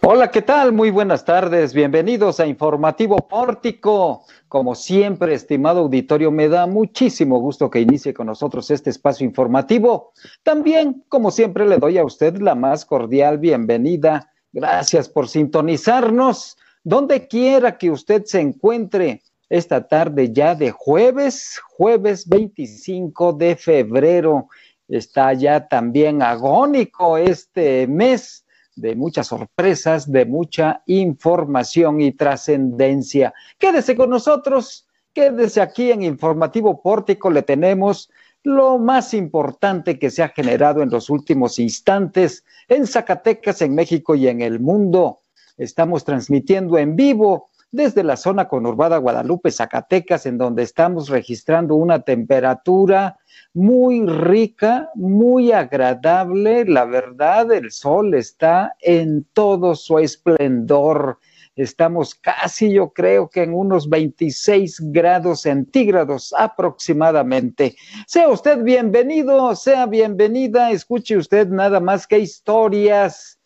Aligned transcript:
Hola, 0.00 0.30
¿qué 0.30 0.42
tal? 0.42 0.72
Muy 0.72 0.90
buenas 0.90 1.24
tardes. 1.24 1.74
Bienvenidos 1.74 2.38
a 2.38 2.46
Informativo 2.46 3.16
Pórtico. 3.16 4.24
Como 4.46 4.76
siempre, 4.76 5.34
estimado 5.34 5.80
auditorio, 5.80 6.30
me 6.30 6.48
da 6.48 6.68
muchísimo 6.68 7.40
gusto 7.40 7.68
que 7.68 7.80
inicie 7.80 8.14
con 8.14 8.28
nosotros 8.28 8.70
este 8.70 8.90
espacio 8.90 9.26
informativo. 9.26 10.12
También, 10.44 11.04
como 11.08 11.32
siempre, 11.32 11.66
le 11.66 11.78
doy 11.78 11.98
a 11.98 12.04
usted 12.04 12.38
la 12.38 12.54
más 12.54 12.84
cordial 12.84 13.38
bienvenida. 13.38 14.32
Gracias 14.52 15.08
por 15.08 15.28
sintonizarnos. 15.28 16.56
Donde 16.84 17.26
quiera 17.26 17.76
que 17.76 17.90
usted 17.90 18.24
se 18.24 18.40
encuentre 18.40 19.22
esta 19.48 19.88
tarde 19.88 20.32
ya 20.32 20.54
de 20.54 20.70
jueves, 20.70 21.60
jueves 21.70 22.28
25 22.28 23.32
de 23.32 23.56
febrero. 23.56 24.48
Está 24.86 25.32
ya 25.32 25.66
también 25.66 26.22
agónico 26.22 27.18
este 27.18 27.88
mes 27.88 28.44
de 28.80 28.94
muchas 28.94 29.26
sorpresas, 29.28 30.10
de 30.10 30.24
mucha 30.24 30.82
información 30.86 32.00
y 32.00 32.12
trascendencia. 32.12 33.34
Quédese 33.58 33.96
con 33.96 34.10
nosotros, 34.10 34.86
quédese 35.12 35.60
aquí 35.60 35.90
en 35.90 36.02
Informativo 36.02 36.80
Pórtico, 36.82 37.30
le 37.30 37.42
tenemos 37.42 38.10
lo 38.42 38.78
más 38.78 39.14
importante 39.14 39.98
que 39.98 40.10
se 40.10 40.22
ha 40.22 40.28
generado 40.28 40.82
en 40.82 40.90
los 40.90 41.10
últimos 41.10 41.58
instantes 41.58 42.44
en 42.68 42.86
Zacatecas, 42.86 43.62
en 43.62 43.74
México 43.74 44.14
y 44.14 44.28
en 44.28 44.40
el 44.40 44.60
mundo. 44.60 45.20
Estamos 45.56 46.04
transmitiendo 46.04 46.78
en 46.78 46.94
vivo 46.94 47.47
desde 47.70 48.02
la 48.02 48.16
zona 48.16 48.48
conurbada 48.48 48.96
Guadalupe, 48.98 49.50
Zacatecas, 49.50 50.26
en 50.26 50.38
donde 50.38 50.62
estamos 50.62 51.08
registrando 51.08 51.74
una 51.74 52.00
temperatura 52.00 53.18
muy 53.52 54.06
rica, 54.06 54.90
muy 54.94 55.52
agradable. 55.52 56.64
La 56.64 56.84
verdad, 56.84 57.52
el 57.52 57.70
sol 57.70 58.14
está 58.14 58.74
en 58.80 59.24
todo 59.32 59.74
su 59.74 59.98
esplendor. 59.98 61.18
Estamos 61.56 62.14
casi, 62.14 62.72
yo 62.72 62.92
creo 62.92 63.28
que 63.28 63.42
en 63.42 63.52
unos 63.52 63.88
26 63.88 64.92
grados 64.92 65.42
centígrados 65.42 66.32
aproximadamente. 66.38 67.74
Sea 68.06 68.28
usted 68.28 68.62
bienvenido, 68.62 69.54
sea 69.56 69.86
bienvenida, 69.86 70.70
escuche 70.70 71.16
usted 71.16 71.48
nada 71.48 71.80
más 71.80 72.06
que 72.06 72.20
historias. 72.20 73.37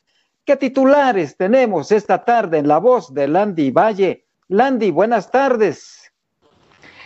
¿Qué 0.44 0.56
titulares 0.56 1.36
tenemos 1.36 1.92
esta 1.92 2.24
tarde 2.24 2.58
en 2.58 2.66
la 2.66 2.78
voz 2.78 3.14
de 3.14 3.28
Landy 3.28 3.70
Valle? 3.70 4.26
Landy, 4.48 4.90
buenas 4.90 5.30
tardes. 5.30 6.12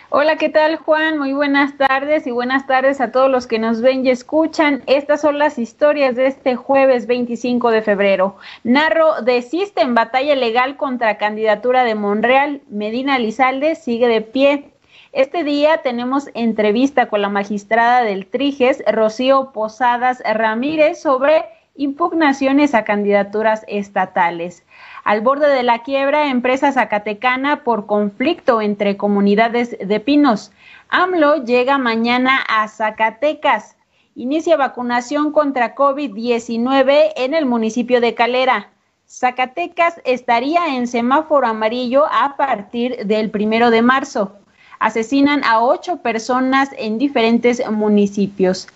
Hola, 0.09 0.37
¿qué 0.37 0.49
tal 0.49 0.77
Juan? 0.77 1.19
Muy 1.19 1.35
buenas 1.35 1.77
tardes 1.77 2.27
y 2.27 2.31
buenas 2.31 2.67
tardes 2.67 2.99
a 2.99 3.13
todos 3.13 3.31
los 3.31 3.47
que 3.47 3.59
nos 3.59 3.83
ven 3.83 4.07
y 4.07 4.09
escuchan. 4.09 4.83
Estas 4.87 5.21
son 5.21 5.39
las 5.39 5.59
historias 5.59 6.17
de 6.17 6.29
este 6.29 6.57
jueves 6.57 7.07
25 7.07 7.71
de 7.73 7.83
febrero. 7.83 8.37
Narro 8.65 9.21
desiste 9.21 9.83
en 9.83 9.95
batalla 9.95 10.35
legal 10.35 10.79
contra 10.79 11.19
candidatura 11.19 11.85
de 11.85 11.95
Monreal. 11.95 12.63
Medina 12.71 13.19
Lizalde 13.19 13.75
sigue 13.75 14.09
de 14.09 14.23
pie. 14.23 14.71
Este 15.13 15.45
día 15.45 15.83
tenemos 15.83 16.31
entrevista 16.33 17.11
con 17.11 17.21
la 17.21 17.29
magistrada 17.29 18.03
del 18.03 18.27
Triges, 18.29 18.83
Rocío 18.91 19.53
Posadas 19.53 20.23
Ramírez, 20.25 21.03
sobre 21.03 21.45
impugnaciones 21.77 22.75
a 22.75 22.85
candidaturas 22.85 23.65
estatales 23.69 24.65
al 25.07 25.21
borde 25.21 25.47
de 25.47 25.63
la 25.63 25.85
quiebra 25.85 26.31
empresa 26.31 26.73
zacatecana 26.73 27.63
por 27.63 27.87
conflicto 27.87 28.61
entre 28.61 28.97
comunidades 28.97 29.77
de 29.79 30.01
pinos. 30.01 30.51
AMLO 30.89 31.45
llega 31.45 31.79
mañana 31.79 32.41
a 32.49 32.67
Zacatecas. 32.67 33.77
Inicia 34.17 34.57
vacunación 34.57 35.31
contra 35.31 35.77
COVID-19 35.77 37.13
en 37.15 37.35
el 37.35 37.47
municipio 37.47 38.01
de 38.01 38.15
Calera. 38.15 38.71
Zacatecas 39.07 40.01
estaría 40.05 40.75
en 40.75 40.89
semáforo 40.89 41.47
amarillo 41.47 42.07
a 42.11 42.37
partir 42.37 43.07
del 43.07 43.31
primero 43.31 43.71
de 43.71 43.83
marzo. 43.83 44.33
Asesinan 44.81 45.45
a 45.45 45.61
ocho 45.61 45.99
personas 45.99 46.71
en 46.79 46.99
diferentes 46.99 47.63
municipios. 47.71 48.67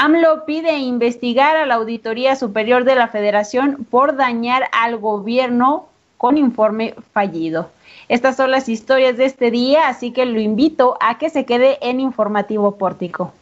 AMLO 0.00 0.44
pide 0.44 0.78
investigar 0.78 1.56
a 1.56 1.66
la 1.66 1.74
Auditoría 1.74 2.36
Superior 2.36 2.84
de 2.84 2.94
la 2.94 3.08
Federación 3.08 3.84
por 3.90 4.14
dañar 4.14 4.62
al 4.70 4.96
gobierno 4.96 5.88
con 6.16 6.38
informe 6.38 6.94
fallido. 7.12 7.70
Estas 8.08 8.36
son 8.36 8.52
las 8.52 8.68
historias 8.68 9.16
de 9.16 9.24
este 9.24 9.50
día, 9.50 9.88
así 9.88 10.12
que 10.12 10.24
lo 10.24 10.38
invito 10.38 10.96
a 11.00 11.18
que 11.18 11.30
se 11.30 11.44
quede 11.44 11.78
en 11.80 11.98
Informativo 11.98 12.78
Pórtico. 12.78 13.32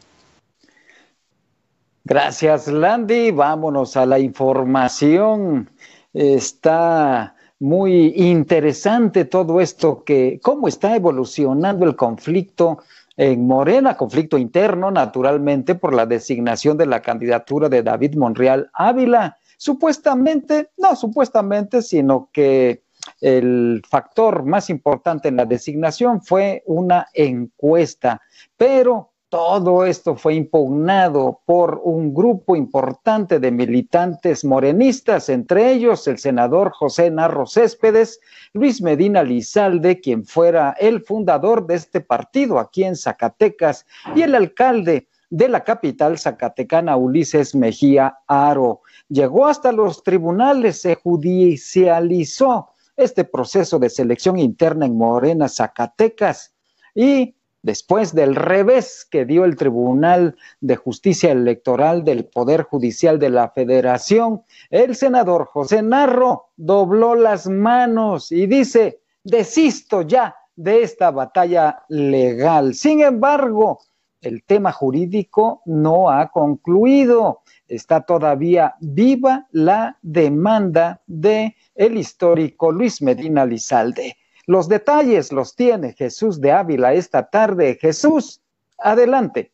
Gracias, 2.04 2.68
Landy. 2.68 3.32
Vámonos 3.32 3.94
a 3.98 4.06
la 4.06 4.18
información. 4.18 5.68
Está 6.14 7.34
muy 7.58 8.14
interesante 8.16 9.26
todo 9.26 9.60
esto 9.60 10.04
que, 10.04 10.40
cómo 10.42 10.68
está 10.68 10.96
evolucionando 10.96 11.84
el 11.84 11.96
conflicto 11.96 12.78
en 13.16 13.46
Morena, 13.46 13.96
conflicto 13.96 14.36
interno, 14.36 14.90
naturalmente, 14.90 15.74
por 15.74 15.94
la 15.94 16.06
designación 16.06 16.76
de 16.76 16.86
la 16.86 17.00
candidatura 17.00 17.68
de 17.68 17.82
David 17.82 18.14
Monreal 18.16 18.70
Ávila. 18.72 19.36
Supuestamente, 19.56 20.70
no 20.76 20.94
supuestamente, 20.96 21.80
sino 21.80 22.28
que 22.32 22.82
el 23.20 23.82
factor 23.88 24.44
más 24.44 24.68
importante 24.68 25.28
en 25.28 25.36
la 25.36 25.46
designación 25.46 26.20
fue 26.22 26.62
una 26.66 27.06
encuesta, 27.14 28.20
pero 28.56 29.12
todo 29.28 29.84
esto 29.84 30.14
fue 30.16 30.34
impugnado 30.34 31.40
por 31.44 31.80
un 31.82 32.14
grupo 32.14 32.54
importante 32.54 33.40
de 33.40 33.50
militantes 33.50 34.44
morenistas, 34.44 35.28
entre 35.28 35.72
ellos 35.72 36.06
el 36.06 36.18
senador 36.18 36.70
José 36.70 37.10
Narro 37.10 37.46
Céspedes, 37.46 38.20
Luis 38.52 38.80
Medina 38.80 39.22
Lizalde, 39.22 40.00
quien 40.00 40.24
fuera 40.24 40.76
el 40.78 41.02
fundador 41.02 41.66
de 41.66 41.74
este 41.74 42.00
partido 42.00 42.58
aquí 42.58 42.84
en 42.84 42.96
Zacatecas, 42.96 43.84
y 44.14 44.22
el 44.22 44.34
alcalde 44.34 45.08
de 45.28 45.48
la 45.48 45.64
capital 45.64 46.18
zacatecana, 46.18 46.96
Ulises 46.96 47.54
Mejía 47.54 48.18
Aro. 48.28 48.82
Llegó 49.08 49.46
hasta 49.46 49.72
los 49.72 50.02
tribunales, 50.02 50.80
se 50.80 50.94
judicializó 50.94 52.70
este 52.96 53.24
proceso 53.24 53.78
de 53.78 53.90
selección 53.90 54.38
interna 54.38 54.86
en 54.86 54.96
Morena, 54.96 55.48
Zacatecas, 55.48 56.54
y 56.94 57.35
después 57.66 58.14
del 58.14 58.36
revés 58.36 59.04
que 59.10 59.24
dio 59.24 59.44
el 59.44 59.56
Tribunal 59.56 60.36
de 60.60 60.76
Justicia 60.76 61.32
Electoral 61.32 62.04
del 62.04 62.24
Poder 62.24 62.62
Judicial 62.62 63.18
de 63.18 63.28
la 63.28 63.50
Federación, 63.50 64.42
el 64.70 64.94
senador 64.94 65.46
José 65.46 65.82
Narro 65.82 66.50
dobló 66.56 67.16
las 67.16 67.48
manos 67.48 68.30
y 68.30 68.46
dice, 68.46 69.00
desisto 69.24 70.02
ya 70.02 70.36
de 70.54 70.84
esta 70.84 71.10
batalla 71.10 71.82
legal. 71.88 72.74
Sin 72.74 73.00
embargo, 73.00 73.80
el 74.20 74.44
tema 74.44 74.70
jurídico 74.70 75.62
no 75.66 76.08
ha 76.08 76.28
concluido. 76.28 77.40
Está 77.66 78.02
todavía 78.02 78.76
viva 78.80 79.48
la 79.50 79.98
demanda 80.02 81.02
de 81.08 81.56
el 81.74 81.98
histórico 81.98 82.70
Luis 82.70 83.02
Medina 83.02 83.44
Lizalde. 83.44 84.16
Los 84.46 84.68
detalles 84.68 85.32
los 85.32 85.56
tiene 85.56 85.92
Jesús 85.92 86.40
de 86.40 86.52
Ávila 86.52 86.94
esta 86.94 87.28
tarde. 87.28 87.78
Jesús, 87.80 88.40
adelante. 88.78 89.50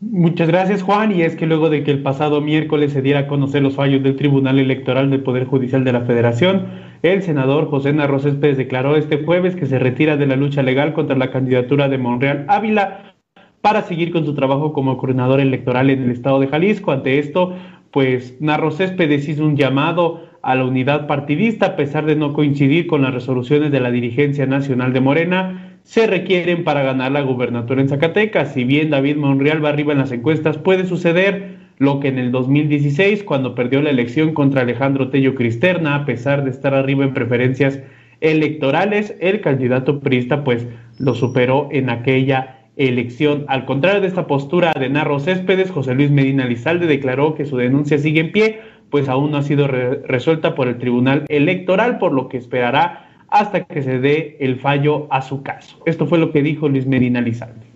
Muchas 0.00 0.48
gracias, 0.48 0.82
Juan. 0.82 1.12
Y 1.12 1.22
es 1.22 1.36
que 1.36 1.46
luego 1.46 1.70
de 1.70 1.84
que 1.84 1.92
el 1.92 2.02
pasado 2.02 2.40
miércoles 2.40 2.92
se 2.92 3.02
diera 3.02 3.20
a 3.20 3.26
conocer 3.28 3.62
los 3.62 3.76
fallos 3.76 4.02
del 4.02 4.16
Tribunal 4.16 4.58
Electoral 4.58 5.10
del 5.10 5.22
Poder 5.22 5.46
Judicial 5.46 5.84
de 5.84 5.92
la 5.92 6.00
Federación, 6.00 6.66
el 7.02 7.22
senador 7.22 7.68
José 7.70 7.92
Narro 7.92 8.18
Céspedes 8.18 8.56
declaró 8.56 8.96
este 8.96 9.24
jueves 9.24 9.54
que 9.54 9.66
se 9.66 9.78
retira 9.78 10.16
de 10.16 10.26
la 10.26 10.36
lucha 10.36 10.62
legal 10.62 10.92
contra 10.92 11.16
la 11.16 11.30
candidatura 11.30 11.88
de 11.88 11.98
Monreal 11.98 12.46
Ávila 12.48 13.14
para 13.60 13.82
seguir 13.82 14.12
con 14.12 14.26
su 14.26 14.34
trabajo 14.34 14.72
como 14.72 14.96
coordinador 14.96 15.40
electoral 15.40 15.88
en 15.88 16.02
el 16.02 16.10
estado 16.10 16.40
de 16.40 16.48
Jalisco. 16.48 16.90
Ante 16.90 17.20
esto, 17.20 17.54
pues 17.92 18.40
Narro 18.40 18.70
Céspedes 18.70 19.28
hizo 19.28 19.44
un 19.44 19.56
llamado 19.56 20.22
a 20.42 20.54
la 20.54 20.64
unidad 20.64 21.06
partidista, 21.06 21.66
a 21.66 21.76
pesar 21.76 22.06
de 22.06 22.16
no 22.16 22.32
coincidir 22.32 22.86
con 22.86 23.02
las 23.02 23.14
resoluciones 23.14 23.70
de 23.70 23.80
la 23.80 23.90
dirigencia 23.90 24.46
nacional 24.46 24.92
de 24.92 25.00
Morena, 25.00 25.78
se 25.84 26.06
requieren 26.06 26.64
para 26.64 26.82
ganar 26.82 27.12
la 27.12 27.22
gubernatura 27.22 27.80
en 27.80 27.88
Zacatecas. 27.88 28.54
Si 28.54 28.64
bien 28.64 28.90
David 28.90 29.16
Monreal 29.16 29.64
va 29.64 29.68
arriba 29.68 29.92
en 29.92 29.98
las 29.98 30.12
encuestas, 30.12 30.58
puede 30.58 30.86
suceder 30.86 31.56
lo 31.78 32.00
que 32.00 32.08
en 32.08 32.18
el 32.18 32.32
2016, 32.32 33.24
cuando 33.24 33.54
perdió 33.54 33.82
la 33.82 33.90
elección 33.90 34.34
contra 34.34 34.62
Alejandro 34.62 35.10
Tello 35.10 35.34
Cristerna, 35.34 35.96
a 35.96 36.04
pesar 36.04 36.44
de 36.44 36.50
estar 36.50 36.74
arriba 36.74 37.04
en 37.04 37.14
preferencias 37.14 37.80
electorales, 38.20 39.16
el 39.20 39.40
candidato 39.40 40.00
priista 40.00 40.44
pues 40.44 40.66
lo 40.98 41.14
superó 41.14 41.68
en 41.72 41.90
aquella 41.90 42.61
elección. 42.76 43.44
Al 43.48 43.64
contrario 43.64 44.00
de 44.00 44.06
esta 44.08 44.26
postura 44.26 44.72
de 44.72 44.88
Narro 44.88 45.20
Céspedes, 45.20 45.70
José 45.70 45.94
Luis 45.94 46.10
Medina 46.10 46.46
Lizalde 46.46 46.86
declaró 46.86 47.34
que 47.34 47.44
su 47.44 47.56
denuncia 47.56 47.98
sigue 47.98 48.20
en 48.20 48.32
pie, 48.32 48.60
pues 48.90 49.08
aún 49.08 49.30
no 49.30 49.38
ha 49.38 49.42
sido 49.42 49.68
resuelta 49.68 50.54
por 50.54 50.68
el 50.68 50.78
Tribunal 50.78 51.24
Electoral, 51.28 51.98
por 51.98 52.12
lo 52.12 52.28
que 52.28 52.36
esperará 52.36 53.08
hasta 53.28 53.64
que 53.64 53.82
se 53.82 53.98
dé 53.98 54.36
el 54.40 54.60
fallo 54.60 55.06
a 55.10 55.22
su 55.22 55.42
caso. 55.42 55.82
Esto 55.86 56.06
fue 56.06 56.18
lo 56.18 56.32
que 56.32 56.42
dijo 56.42 56.68
Luis 56.68 56.86
Medina 56.86 57.20
Lizalde. 57.20 57.66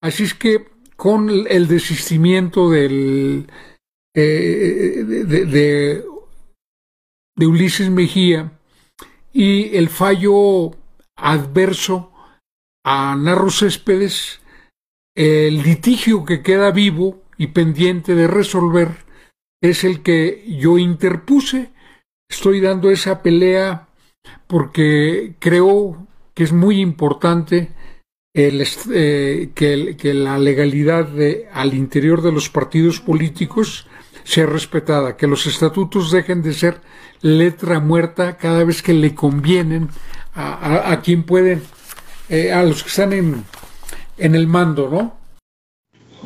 Así 0.00 0.22
es 0.22 0.34
que 0.34 0.64
con 0.96 1.28
el 1.30 1.68
desistimiento 1.68 2.70
del, 2.70 3.46
eh, 4.14 5.02
de, 5.04 6.04
de 7.36 7.46
Ulises 7.46 7.90
Mejía 7.90 8.52
y 9.32 9.76
el 9.76 9.88
fallo 9.88 10.70
adverso 11.16 12.13
a 12.84 13.16
Narro 13.16 13.50
Céspedes, 13.50 14.40
el 15.16 15.62
litigio 15.62 16.24
que 16.24 16.42
queda 16.42 16.70
vivo 16.70 17.22
y 17.38 17.48
pendiente 17.48 18.14
de 18.14 18.26
resolver 18.26 19.04
es 19.62 19.84
el 19.84 20.02
que 20.02 20.44
yo 20.58 20.78
interpuse. 20.78 21.72
Estoy 22.28 22.60
dando 22.60 22.90
esa 22.90 23.22
pelea 23.22 23.88
porque 24.46 25.34
creo 25.38 26.06
que 26.34 26.44
es 26.44 26.52
muy 26.52 26.80
importante 26.80 27.70
el, 28.34 28.66
eh, 28.92 29.50
que, 29.54 30.14
la 30.14 30.38
legalidad 30.38 31.06
de, 31.06 31.48
al 31.52 31.72
interior 31.74 32.20
de 32.20 32.32
los 32.32 32.50
partidos 32.50 33.00
políticos 33.00 33.86
sea 34.24 34.46
respetada, 34.46 35.16
que 35.16 35.26
los 35.26 35.46
estatutos 35.46 36.10
dejen 36.10 36.42
de 36.42 36.52
ser 36.52 36.80
letra 37.20 37.78
muerta 37.78 38.36
cada 38.36 38.64
vez 38.64 38.82
que 38.82 38.92
le 38.92 39.14
convienen 39.14 39.88
a, 40.34 41.00
quien 41.04 41.22
pueden, 41.22 41.62
eh, 42.28 42.52
a 42.52 42.62
los 42.62 42.82
que 42.82 42.88
están 42.88 43.12
en, 43.12 43.44
en 44.18 44.34
el 44.34 44.46
mando, 44.46 44.88
¿no? 44.90 45.24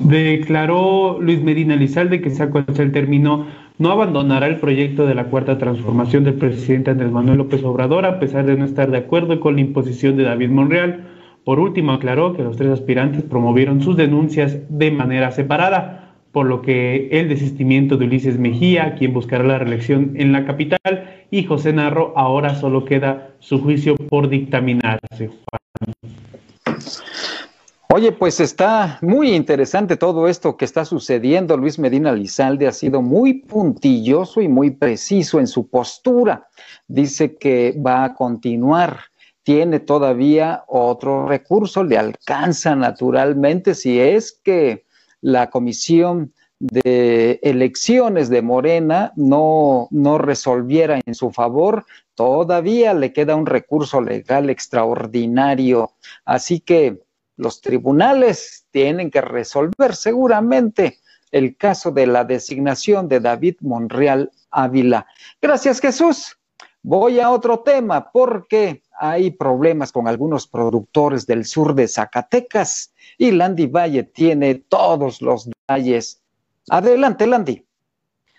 Declaró 0.01 1.19
Luis 1.21 1.43
Medina 1.43 1.75
Lizalde 1.75 2.21
que 2.21 2.31
sea 2.31 2.51
cual 2.51 2.67
el 2.69 2.93
término, 2.93 3.47
no 3.79 3.91
abandonará 3.91 4.47
el 4.47 4.59
proyecto 4.59 5.07
de 5.07 5.15
la 5.15 5.25
cuarta 5.25 5.59
transformación 5.59 6.25
del 6.25 6.35
presidente 6.35 6.91
Andrés 6.91 7.11
Manuel 7.11 7.39
López 7.39 7.63
Obrador 7.65 8.07
a 8.07 8.19
pesar 8.21 8.47
de 8.47 8.57
no 8.57 8.65
estar 8.65 8.91
de 8.91 8.99
acuerdo 8.99 9.41
con 9.41 9.57
la 9.57 9.61
imposición 9.61 10.17
de 10.17 10.25
David 10.25 10.51
Monreal. 10.51 11.09
Por 11.45 11.61
último, 11.61 11.93
aclaró 11.93 12.35
que 12.35 12.43
los 12.43 12.57
tres 12.57 12.71
aspirantes 12.71 13.23
promovieron 13.23 13.81
sus 13.81 13.97
denuncias 13.97 14.59
de 14.69 14.91
manera 14.91 15.31
separada 15.31 16.09
por 16.33 16.47
lo 16.47 16.63
que 16.63 17.09
el 17.11 17.29
desistimiento 17.29 17.97
de 17.97 18.05
Ulises 18.05 18.39
Mejía, 18.39 18.95
quien 18.97 19.13
buscará 19.13 19.45
la 19.45 19.59
reelección 19.59 20.13
en 20.17 20.33
la 20.33 20.45
capital, 20.45 21.25
y 21.31 21.45
José 21.45 21.73
Narro, 21.73 22.13
ahora 22.17 22.55
solo 22.55 22.85
queda 22.85 23.31
su 23.39 23.61
juicio 23.61 23.97
por 23.97 24.29
dictaminarse. 24.29 25.31
Oye, 27.91 28.13
pues 28.13 28.39
está 28.39 28.99
muy 29.01 29.35
interesante 29.35 29.97
todo 29.97 30.29
esto 30.29 30.57
que 30.57 30.67
está 30.67 30.85
sucediendo. 30.85 31.57
Luis 31.57 31.79
Medina 31.79 32.13
Lizalde 32.13 32.69
ha 32.69 32.73
sido 32.73 33.01
muy 33.01 33.43
puntilloso 33.43 34.43
y 34.43 34.49
muy 34.49 34.73
preciso 34.73 35.41
en 35.41 35.47
su 35.47 35.69
postura. 35.69 36.49
Dice 36.87 37.37
que 37.37 37.75
va 37.85 38.05
a 38.05 38.15
continuar. 38.15 39.01
Tiene 39.43 39.81
todavía 39.81 40.65
otro 40.69 41.27
recurso, 41.27 41.83
le 41.83 41.97
alcanza 41.97 42.77
naturalmente 42.77 43.75
si 43.75 43.99
es 43.99 44.39
que 44.45 44.85
la 45.23 45.49
comisión 45.49 46.35
de 46.61 47.39
elecciones 47.43 48.29
de 48.29 48.43
Morena 48.43 49.13
no, 49.17 49.89
no 49.91 50.19
resolviera 50.19 51.01
en 51.05 51.15
su 51.15 51.31
favor, 51.31 51.87
todavía 52.15 52.95
le 52.95 53.13
queda 53.13 53.37
un 53.37 53.47
recurso 53.47 54.01
legal 54.01 54.51
extraordinario. 54.51 55.93
Así 56.25 56.61
que 56.61 57.01
los 57.37 57.61
tribunales 57.61 58.67
tienen 58.73 59.11
que 59.11 59.21
resolver 59.21 59.95
seguramente 59.95 60.99
el 61.31 61.57
caso 61.57 61.91
de 61.93 62.07
la 62.07 62.25
designación 62.25 63.09
de 63.09 63.21
David 63.21 63.57
Monreal 63.61 64.31
Ávila. 64.51 65.07
Gracias 65.41 65.81
Jesús. 65.81 66.37
Voy 66.83 67.21
a 67.21 67.31
otro 67.31 67.61
tema 67.61 68.11
porque 68.11 68.83
hay 68.99 69.31
problemas 69.31 69.93
con 69.93 70.09
algunos 70.09 70.47
productores 70.49 71.27
del 71.27 71.45
sur 71.45 71.75
de 71.75 71.87
Zacatecas 71.87 72.93
y 73.17 73.31
Landy 73.31 73.67
Valle 73.67 74.05
tiene 74.05 74.55
todos 74.55 75.21
los 75.21 75.49
detalles. 75.49 76.23
Adelante, 76.69 77.27
Landy. 77.27 77.68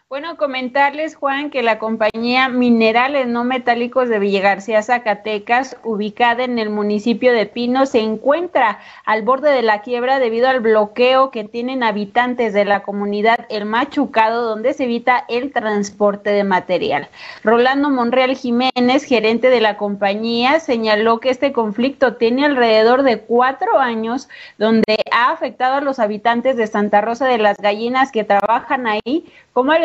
Bueno, 0.10 0.38
comentarles, 0.38 1.14
Juan, 1.14 1.52
que 1.52 1.62
la 1.62 1.78
compañía 1.78 2.50
Minerales 2.50 3.28
No 3.28 3.44
Metálicos 3.44 4.10
de 4.10 4.18
Villagarcía, 4.18 4.82
Zacatecas, 4.82 5.78
ubicada 5.84 6.46
en 6.46 6.58
el 6.58 6.72
municipio 6.72 7.32
de 7.32 7.46
Pino, 7.46 7.86
se 7.86 8.00
encuentra 8.00 8.80
al 9.06 9.22
borde 9.22 9.52
de 9.52 9.62
la 9.62 9.84
quiebra 9.84 10.18
debido 10.18 10.50
al 10.50 10.62
bloqueo 10.62 11.30
que 11.30 11.44
tienen 11.44 11.84
habitantes 11.84 12.54
de 12.54 12.66
la 12.66 12.82
comunidad 12.82 13.46
El 13.52 13.66
Machucado, 13.66 14.42
donde 14.50 14.74
se 14.74 14.86
evita 14.86 15.26
el 15.30 15.52
transporte 15.52 16.32
de 16.32 16.44
material. 16.44 17.08
Rolando 17.44 17.92
Monreal 17.92 18.36
Jiménez, 18.36 19.04
gerente 19.04 19.52
de 19.52 19.62
la 19.62 19.78
compañía, 19.78 20.60
señaló 20.60 21.20
que 21.20 21.30
este 21.30 21.54
conflicto 21.54 22.16
tiene 22.16 22.46
alrededor 22.46 23.04
de 23.04 23.20
cuatro 23.20 23.78
años, 23.78 24.28
donde 24.58 24.98
ha 25.12 25.30
afectado 25.30 25.76
a 25.76 25.82
los 25.82 26.00
habitantes 26.00 26.58
de 26.58 26.66
Santa 26.66 27.00
Rosa 27.00 27.28
de 27.28 27.38
las 27.38 27.58
Gallinas 27.58 28.12
que 28.12 28.24
trabajan 28.24 28.88
ahí 28.88 29.32
como 29.54 29.74
a 29.74 29.80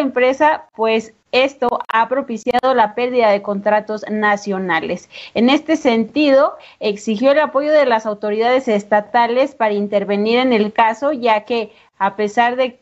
pues 0.74 1.12
esto 1.32 1.80
ha 1.88 2.08
propiciado 2.08 2.74
la 2.74 2.94
pérdida 2.94 3.30
de 3.30 3.42
contratos 3.42 4.04
nacionales. 4.08 5.08
En 5.34 5.50
este 5.50 5.76
sentido, 5.76 6.56
exigió 6.78 7.32
el 7.32 7.40
apoyo 7.40 7.72
de 7.72 7.86
las 7.86 8.06
autoridades 8.06 8.68
estatales 8.68 9.54
para 9.56 9.74
intervenir 9.74 10.38
en 10.38 10.52
el 10.52 10.72
caso, 10.72 11.12
ya 11.12 11.40
que 11.40 11.72
a 11.98 12.14
pesar 12.14 12.56
de, 12.56 12.78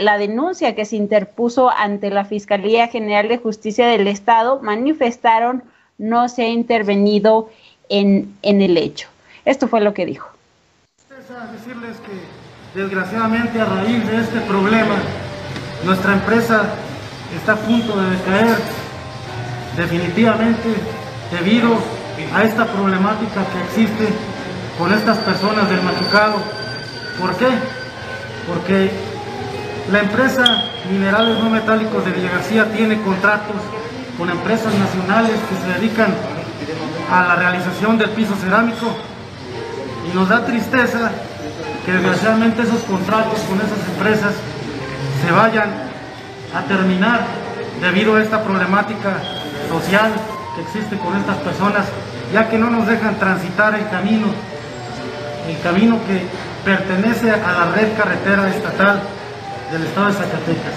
la 0.00 0.18
denuncia 0.18 0.74
que 0.74 0.84
se 0.84 0.96
interpuso 0.96 1.70
ante 1.70 2.10
la 2.10 2.26
Fiscalía 2.26 2.88
General 2.88 3.28
de 3.28 3.38
Justicia 3.38 3.86
del 3.86 4.06
Estado, 4.06 4.60
manifestaron 4.60 5.62
no 5.96 6.28
se 6.28 6.42
ha 6.42 6.48
intervenido 6.48 7.48
en, 7.88 8.36
en 8.42 8.60
el 8.60 8.76
hecho. 8.76 9.08
Esto 9.44 9.68
fue 9.68 9.80
lo 9.80 9.94
que 9.94 10.04
dijo. 10.04 10.28
Decirles 11.08 11.96
que 12.00 12.78
desgraciadamente 12.78 13.60
a 13.60 13.64
raíz 13.64 14.06
de 14.06 14.20
este 14.20 14.40
problema 14.40 14.96
nuestra 15.84 16.14
empresa 16.14 16.62
está 17.36 17.52
a 17.52 17.56
punto 17.56 18.00
de 18.00 18.10
decaer 18.10 18.56
definitivamente 19.76 20.74
debido 21.30 21.78
a 22.34 22.42
esta 22.44 22.66
problemática 22.66 23.44
que 23.52 23.60
existe 23.64 24.08
con 24.78 24.92
estas 24.92 25.18
personas 25.18 25.68
del 25.68 25.82
machucado. 25.82 26.36
¿Por 27.20 27.34
qué? 27.36 27.48
Porque 28.48 28.90
la 29.90 30.00
empresa 30.00 30.44
Minerales 30.90 31.38
No 31.38 31.50
Metálicos 31.50 32.04
de 32.04 32.12
Villa 32.12 32.30
García 32.30 32.72
tiene 32.72 33.00
contratos 33.02 33.56
con 34.18 34.30
empresas 34.30 34.72
nacionales 34.74 35.38
que 35.48 35.56
se 35.56 35.80
dedican 35.80 36.14
a 37.10 37.28
la 37.28 37.36
realización 37.36 37.98
del 37.98 38.10
piso 38.10 38.34
cerámico 38.36 38.86
y 40.10 40.16
nos 40.16 40.28
da 40.28 40.44
tristeza 40.44 41.10
que 41.84 41.92
desgraciadamente 41.92 42.62
esos 42.62 42.82
contratos 42.82 43.40
con 43.40 43.58
esas 43.58 43.78
empresas 43.94 44.34
se 45.24 45.32
vayan 45.32 45.70
a 46.54 46.62
terminar 46.64 47.20
debido 47.80 48.16
a 48.16 48.22
esta 48.22 48.42
problemática 48.42 49.16
social 49.70 50.12
que 50.54 50.62
existe 50.62 50.98
con 50.98 51.16
estas 51.16 51.36
personas, 51.38 51.86
ya 52.32 52.48
que 52.48 52.58
no 52.58 52.68
nos 52.68 52.86
dejan 52.86 53.18
transitar 53.18 53.74
el 53.74 53.88
camino, 53.88 54.26
el 55.48 55.58
camino 55.62 55.98
que 56.06 56.26
pertenece 56.64 57.30
a 57.30 57.52
la 57.52 57.72
red 57.74 57.96
carretera 57.96 58.48
estatal 58.50 59.00
del 59.72 59.84
estado 59.84 60.06
de 60.08 60.12
Zacatecas. 60.12 60.74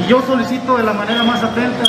Y 0.00 0.08
yo 0.08 0.20
solicito 0.22 0.76
de 0.76 0.82
la 0.82 0.92
manera 0.92 1.22
más 1.22 1.42
atenta 1.42 1.84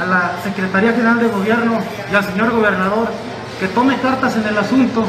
a 0.00 0.06
la 0.06 0.32
Secretaría 0.44 0.92
General 0.92 1.18
de 1.18 1.28
Gobierno 1.28 1.78
y 2.12 2.14
al 2.14 2.24
señor 2.24 2.50
gobernador 2.50 3.08
que 3.58 3.68
tome 3.68 3.96
cartas 4.00 4.36
en 4.36 4.46
el 4.46 4.58
asunto 4.58 5.06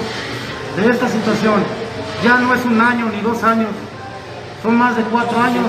de 0.78 0.90
esta 0.90 1.10
situación. 1.10 1.64
Ya 2.24 2.38
no 2.38 2.56
es 2.56 2.64
un 2.66 2.80
año 2.82 3.10
ni 3.14 3.22
dos 3.22 3.44
años, 3.44 3.70
son 4.62 4.76
más 4.78 4.96
de 4.96 5.04
cuatro 5.04 5.40
años 5.40 5.66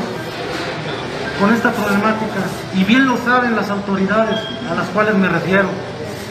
con 1.41 1.53
esta 1.53 1.71
problemática 1.71 2.41
y 2.75 2.85
bien 2.85 3.07
lo 3.07 3.17
saben 3.19 3.55
las 3.55 3.71
autoridades 3.71 4.39
a 4.71 4.75
las 4.75 4.87
cuales 4.89 5.15
me 5.15 5.29
refiero, 5.29 5.69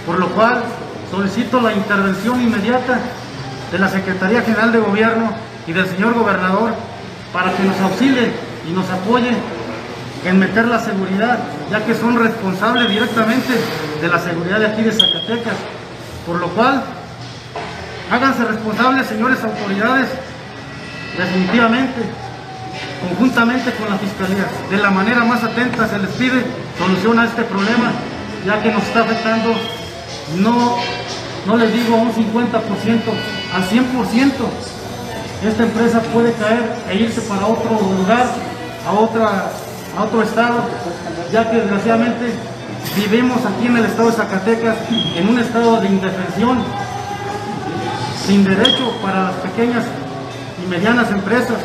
por 0.05 0.19
lo 0.19 0.27
cual 0.29 0.63
solicito 1.09 1.61
la 1.61 1.73
intervención 1.73 2.41
inmediata 2.41 2.99
de 3.71 3.79
la 3.79 3.89
Secretaría 3.89 4.41
General 4.41 4.71
de 4.71 4.79
Gobierno 4.79 5.31
y 5.65 5.73
del 5.73 5.87
señor 5.87 6.13
gobernador 6.13 6.73
para 7.31 7.51
que 7.51 7.63
nos 7.63 7.79
auxilien 7.79 8.33
y 8.67 8.71
nos 8.71 8.89
apoyen 8.89 9.37
en 10.25 10.39
meter 10.39 10.65
la 10.65 10.79
seguridad, 10.79 11.39
ya 11.71 11.85
que 11.85 11.93
son 11.93 12.19
responsables 12.19 12.89
directamente 12.89 13.53
de 14.01 14.07
la 14.07 14.19
seguridad 14.19 14.59
de 14.59 14.67
aquí 14.67 14.81
de 14.81 14.91
Zacatecas. 14.91 15.55
Por 16.25 16.37
lo 16.37 16.47
cual, 16.49 16.83
háganse 18.11 18.43
responsables, 18.43 19.07
señores 19.07 19.41
autoridades, 19.43 20.09
definitivamente, 21.17 22.01
conjuntamente 23.01 23.71
con 23.73 23.89
la 23.89 23.97
Fiscalía. 23.97 24.45
De 24.69 24.77
la 24.77 24.89
manera 24.89 25.23
más 25.23 25.43
atenta 25.43 25.87
se 25.87 25.99
les 25.99 26.09
pide 26.11 26.43
solución 26.77 27.19
a 27.19 27.25
este 27.25 27.43
problema, 27.43 27.91
ya 28.45 28.61
que 28.61 28.71
nos 28.71 28.83
está 28.83 29.01
afectando, 29.01 29.53
no, 30.39 30.77
no 31.45 31.57
les 31.57 31.73
digo 31.73 31.95
un 31.95 32.13
50%, 32.13 32.51
al 33.53 33.63
100%. 33.69 34.31
Esta 35.43 35.63
empresa 35.63 36.01
puede 36.13 36.33
caer 36.33 36.63
e 36.89 36.97
irse 36.97 37.21
para 37.21 37.45
otro 37.45 37.69
lugar, 37.69 38.25
a, 38.87 38.91
otra, 38.91 39.51
a 39.97 40.03
otro 40.03 40.23
estado, 40.23 40.61
ya 41.31 41.49
que 41.49 41.57
desgraciadamente 41.57 42.33
vivimos 42.95 43.37
aquí 43.45 43.67
en 43.67 43.77
el 43.77 43.85
estado 43.85 44.09
de 44.09 44.15
Zacatecas 44.15 44.75
en 45.15 45.29
un 45.29 45.37
estado 45.37 45.79
de 45.81 45.87
indefensión, 45.87 46.63
sin 48.25 48.43
derecho 48.43 48.91
para 49.03 49.25
las 49.25 49.35
pequeñas 49.35 49.83
y 50.63 50.67
medianas 50.67 51.11
empresas 51.11 51.57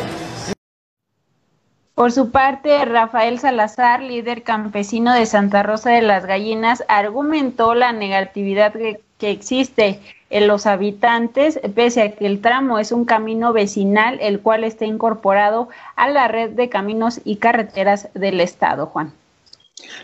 Por 2.02 2.10
su 2.10 2.32
parte, 2.32 2.84
Rafael 2.84 3.38
Salazar, 3.38 4.02
líder 4.02 4.42
campesino 4.42 5.14
de 5.14 5.24
Santa 5.24 5.62
Rosa 5.62 5.90
de 5.90 6.02
las 6.02 6.26
Gallinas, 6.26 6.82
argumentó 6.88 7.76
la 7.76 7.92
negatividad 7.92 8.72
que, 8.72 9.00
existe 9.20 10.00
en 10.28 10.48
los 10.48 10.66
habitantes, 10.66 11.60
pese 11.76 12.02
a 12.02 12.10
que 12.10 12.26
el 12.26 12.40
tramo 12.40 12.80
es 12.80 12.90
un 12.90 13.04
camino 13.04 13.52
vecinal, 13.52 14.18
el 14.20 14.40
cual 14.40 14.64
está 14.64 14.84
incorporado 14.84 15.68
a 15.94 16.10
la 16.10 16.26
red 16.26 16.50
de 16.50 16.68
caminos 16.68 17.20
y 17.22 17.36
carreteras 17.36 18.08
del 18.14 18.40
Estado, 18.40 18.86
Juan. 18.86 19.12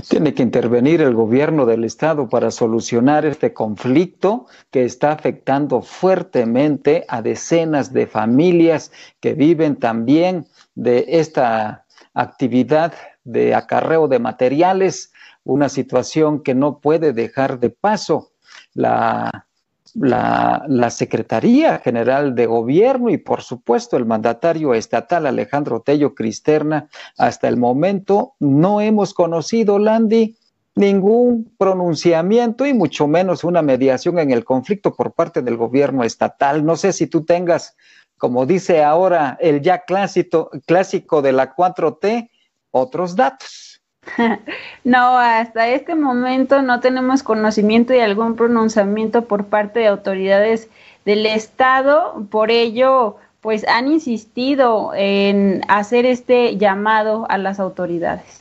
Tiene 0.08 0.34
que 0.34 0.44
intervenir 0.44 1.00
el 1.00 1.14
gobierno 1.14 1.66
del 1.66 1.82
Estado 1.82 2.28
para 2.28 2.52
solucionar 2.52 3.26
este 3.26 3.52
conflicto 3.52 4.46
que 4.70 4.84
está 4.84 5.10
afectando 5.10 5.82
fuertemente 5.82 7.04
a 7.08 7.22
decenas 7.22 7.92
de 7.92 8.06
familias 8.06 8.92
que 9.18 9.34
viven 9.34 9.74
también 9.74 10.46
de 10.76 11.04
esta 11.08 11.86
actividad 12.18 12.94
de 13.22 13.54
acarreo 13.54 14.08
de 14.08 14.18
materiales, 14.18 15.12
una 15.44 15.68
situación 15.68 16.42
que 16.42 16.54
no 16.54 16.80
puede 16.80 17.12
dejar 17.12 17.60
de 17.60 17.70
paso. 17.70 18.32
La, 18.74 19.46
la, 19.94 20.90
Secretaría 20.90 21.78
General 21.78 22.34
de 22.34 22.46
Gobierno 22.46 23.08
y 23.10 23.18
por 23.18 23.42
supuesto 23.42 23.96
el 23.96 24.04
mandatario 24.04 24.74
estatal 24.74 25.26
Alejandro 25.26 25.80
Tello 25.80 26.14
Cristerna, 26.14 26.88
hasta 27.16 27.48
el 27.48 27.56
momento 27.56 28.34
no 28.40 28.80
hemos 28.80 29.14
conocido, 29.14 29.78
Landy, 29.78 30.36
ningún 30.74 31.52
pronunciamiento 31.56 32.66
y 32.66 32.74
mucho 32.74 33.06
menos 33.06 33.44
una 33.44 33.62
mediación 33.62 34.18
en 34.18 34.30
el 34.30 34.44
conflicto 34.44 34.94
por 34.94 35.12
parte 35.12 35.42
del 35.42 35.56
gobierno 35.56 36.04
estatal. 36.04 36.64
No 36.64 36.76
sé 36.76 36.92
si 36.92 37.06
tú 37.06 37.24
tengas 37.24 37.76
como 38.18 38.46
dice 38.46 38.82
ahora 38.82 39.38
el 39.40 39.62
ya 39.62 39.84
clásico, 39.84 40.50
clásico 40.66 41.22
de 41.22 41.32
la 41.32 41.54
4T, 41.54 42.30
otros 42.70 43.16
datos. 43.16 43.80
No, 44.84 45.18
hasta 45.18 45.68
este 45.68 45.94
momento 45.94 46.62
no 46.62 46.80
tenemos 46.80 47.22
conocimiento 47.22 47.92
de 47.92 48.02
algún 48.02 48.36
pronunciamiento 48.36 49.26
por 49.26 49.46
parte 49.46 49.80
de 49.80 49.88
autoridades 49.88 50.68
del 51.04 51.26
Estado, 51.26 52.26
por 52.30 52.50
ello, 52.50 53.16
pues 53.42 53.66
han 53.68 53.88
insistido 53.88 54.92
en 54.94 55.60
hacer 55.68 56.06
este 56.06 56.56
llamado 56.56 57.26
a 57.28 57.38
las 57.38 57.60
autoridades. 57.60 58.40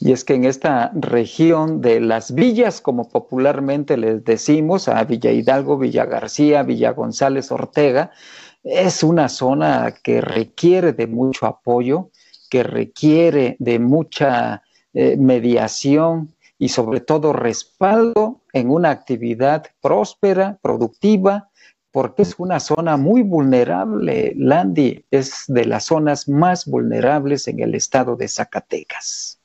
Y 0.00 0.12
es 0.12 0.24
que 0.24 0.34
en 0.34 0.44
esta 0.44 0.90
región 0.94 1.80
de 1.80 2.00
las 2.00 2.34
villas, 2.34 2.80
como 2.80 3.08
popularmente 3.08 3.96
les 3.96 4.24
decimos, 4.24 4.88
a 4.88 5.02
Villa 5.04 5.30
Hidalgo, 5.30 5.78
Villa 5.78 6.04
García, 6.04 6.62
Villa 6.62 6.90
González 6.92 7.50
Ortega, 7.50 8.10
es 8.64 9.02
una 9.02 9.28
zona 9.28 9.94
que 10.02 10.20
requiere 10.22 10.94
de 10.94 11.06
mucho 11.06 11.46
apoyo, 11.46 12.10
que 12.48 12.62
requiere 12.62 13.56
de 13.58 13.78
mucha 13.78 14.62
eh, 14.94 15.16
mediación 15.16 16.34
y 16.58 16.70
sobre 16.70 17.00
todo 17.00 17.32
respaldo 17.32 18.40
en 18.52 18.70
una 18.70 18.90
actividad 18.90 19.66
próspera, 19.82 20.58
productiva, 20.62 21.50
porque 21.90 22.22
es 22.22 22.34
una 22.38 22.58
zona 22.58 22.96
muy 22.96 23.22
vulnerable. 23.22 24.32
Landy 24.36 25.04
es 25.10 25.44
de 25.46 25.66
las 25.66 25.84
zonas 25.84 26.28
más 26.28 26.66
vulnerables 26.66 27.46
en 27.48 27.60
el 27.60 27.74
estado 27.74 28.16
de 28.16 28.28
Zacatecas. 28.28 29.38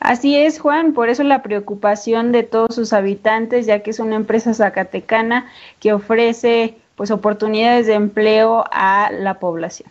Así 0.00 0.36
es, 0.36 0.58
Juan, 0.58 0.92
por 0.92 1.08
eso 1.08 1.22
la 1.22 1.42
preocupación 1.42 2.30
de 2.30 2.42
todos 2.42 2.74
sus 2.74 2.92
habitantes, 2.92 3.66
ya 3.66 3.82
que 3.82 3.90
es 3.90 3.98
una 3.98 4.16
empresa 4.16 4.52
zacatecana 4.52 5.46
que 5.80 5.92
ofrece 5.92 6.76
pues 6.96 7.10
oportunidades 7.10 7.86
de 7.86 7.94
empleo 7.94 8.64
a 8.70 9.10
la 9.12 9.38
población. 9.38 9.90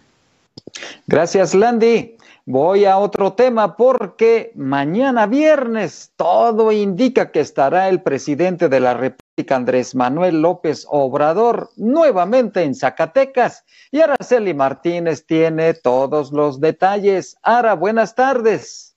Gracias, 1.07 1.53
Landy. 1.53 2.15
Voy 2.47 2.85
a 2.85 2.99
otro 2.99 3.33
tema 3.33 3.75
porque 3.75 4.51
mañana 4.53 5.25
viernes 5.25 6.11
todo 6.15 6.71
indica 6.71 7.31
que 7.31 7.39
estará 7.39 7.89
el 7.89 8.03
presidente 8.03 8.69
de 8.69 8.79
la 8.79 8.93
República, 8.93 9.55
Andrés 9.55 9.95
Manuel 9.95 10.43
López 10.43 10.85
Obrador, 10.87 11.71
nuevamente 11.75 12.61
en 12.61 12.75
Zacatecas. 12.75 13.63
Y 13.89 14.01
Araceli 14.01 14.53
Martínez 14.53 15.25
tiene 15.25 15.73
todos 15.73 16.31
los 16.31 16.59
detalles. 16.59 17.35
Ara, 17.41 17.73
buenas 17.73 18.13
tardes. 18.13 18.94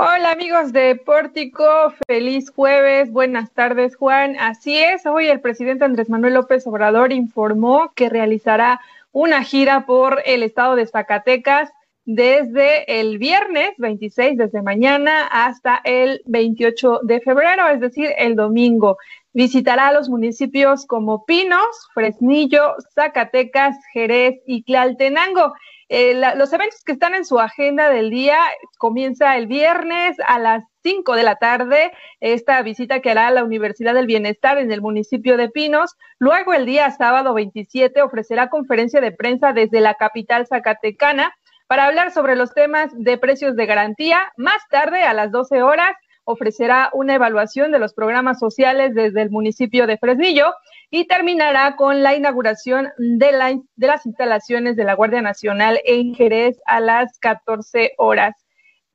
Hola 0.00 0.30
amigos 0.30 0.72
de 0.72 0.94
Pórtico, 0.94 1.92
feliz 2.06 2.50
jueves, 2.50 3.10
buenas 3.10 3.50
tardes 3.50 3.96
Juan. 3.96 4.36
Así 4.38 4.78
es, 4.78 5.04
hoy 5.06 5.26
el 5.26 5.40
presidente 5.40 5.84
Andrés 5.84 6.08
Manuel 6.08 6.34
López 6.34 6.64
Obrador 6.68 7.12
informó 7.12 7.90
que 7.96 8.08
realizará 8.08 8.80
una 9.10 9.42
gira 9.42 9.86
por 9.86 10.22
el 10.24 10.44
estado 10.44 10.76
de 10.76 10.86
Zacatecas 10.86 11.72
desde 12.04 13.00
el 13.00 13.18
viernes 13.18 13.72
26, 13.78 14.38
desde 14.38 14.62
mañana 14.62 15.26
hasta 15.26 15.80
el 15.82 16.22
28 16.26 17.00
de 17.02 17.20
febrero, 17.20 17.66
es 17.66 17.80
decir, 17.80 18.12
el 18.18 18.36
domingo. 18.36 18.98
Visitará 19.32 19.92
los 19.92 20.08
municipios 20.08 20.86
como 20.86 21.24
Pinos, 21.24 21.88
Fresnillo, 21.92 22.76
Zacatecas, 22.94 23.76
Jerez 23.92 24.40
y 24.46 24.62
Tlaltenango. 24.62 25.54
Eh, 25.90 26.20
los 26.36 26.52
eventos 26.52 26.84
que 26.84 26.92
están 26.92 27.14
en 27.14 27.24
su 27.24 27.40
agenda 27.40 27.88
del 27.88 28.10
día 28.10 28.38
comienza 28.76 29.38
el 29.38 29.46
viernes 29.46 30.16
a 30.26 30.38
las 30.38 30.64
5 30.82 31.16
de 31.16 31.22
la 31.22 31.36
tarde, 31.36 31.92
esta 32.20 32.60
visita 32.62 33.00
que 33.00 33.10
hará 33.10 33.30
la 33.30 33.42
Universidad 33.42 33.94
del 33.94 34.06
Bienestar 34.06 34.58
en 34.58 34.70
el 34.70 34.82
municipio 34.82 35.38
de 35.38 35.48
Pinos. 35.48 35.96
Luego 36.18 36.52
el 36.52 36.66
día 36.66 36.90
sábado 36.90 37.32
27 37.32 38.02
ofrecerá 38.02 38.50
conferencia 38.50 39.00
de 39.00 39.12
prensa 39.12 39.54
desde 39.54 39.80
la 39.80 39.94
capital 39.94 40.46
zacatecana 40.46 41.34
para 41.66 41.86
hablar 41.86 42.12
sobre 42.12 42.36
los 42.36 42.52
temas 42.52 42.90
de 42.94 43.16
precios 43.16 43.56
de 43.56 43.66
garantía. 43.66 44.32
Más 44.36 44.60
tarde, 44.70 45.02
a 45.02 45.14
las 45.14 45.32
12 45.32 45.62
horas, 45.62 45.94
ofrecerá 46.24 46.90
una 46.92 47.14
evaluación 47.14 47.72
de 47.72 47.78
los 47.78 47.94
programas 47.94 48.38
sociales 48.38 48.94
desde 48.94 49.22
el 49.22 49.30
municipio 49.30 49.86
de 49.86 49.96
Fresnillo 49.96 50.52
y 50.90 51.06
terminará 51.06 51.76
con 51.76 52.02
la 52.02 52.14
inauguración 52.14 52.88
de, 52.96 53.32
la, 53.32 53.50
de 53.76 53.86
las 53.86 54.06
instalaciones 54.06 54.76
de 54.76 54.84
la 54.84 54.94
Guardia 54.94 55.22
Nacional 55.22 55.80
en 55.84 56.14
Jerez 56.14 56.58
a 56.66 56.80
las 56.80 57.18
14 57.18 57.92
horas. 57.98 58.34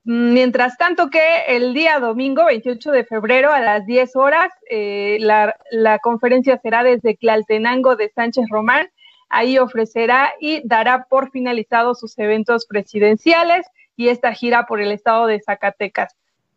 Mientras 0.06 0.78
tanto 0.78 1.10
que 1.10 1.46
el 1.48 1.74
día 1.74 2.00
domingo 2.00 2.46
28 2.46 2.92
de 2.92 3.06
febrero 3.06 3.54
a 3.54 3.62
las 3.62 3.86
10 3.86 4.16
horas, 4.16 4.50
eh, 4.70 5.18
la, 5.22 5.56
la, 5.72 6.00
conferencia 6.00 6.60
será 6.62 6.84
desde 6.84 7.16
Claltenango 7.16 7.96
de 7.96 8.10
Sánchez 8.10 8.46
Román. 8.50 8.90
Ahí 9.30 9.58
ofrecerá 9.58 10.34
y 10.42 10.62
dará 10.68 11.06
por 11.10 11.32
finalizados 11.32 12.00
sus 12.00 12.18
eventos 12.20 12.66
presidenciales 12.66 13.66
y 13.96 14.10
esta 14.10 14.34
gira 14.34 14.66
por 14.66 14.82
el 14.82 14.92
estado 14.92 15.26
de 15.28 15.40
Zacatecas. 15.40 16.14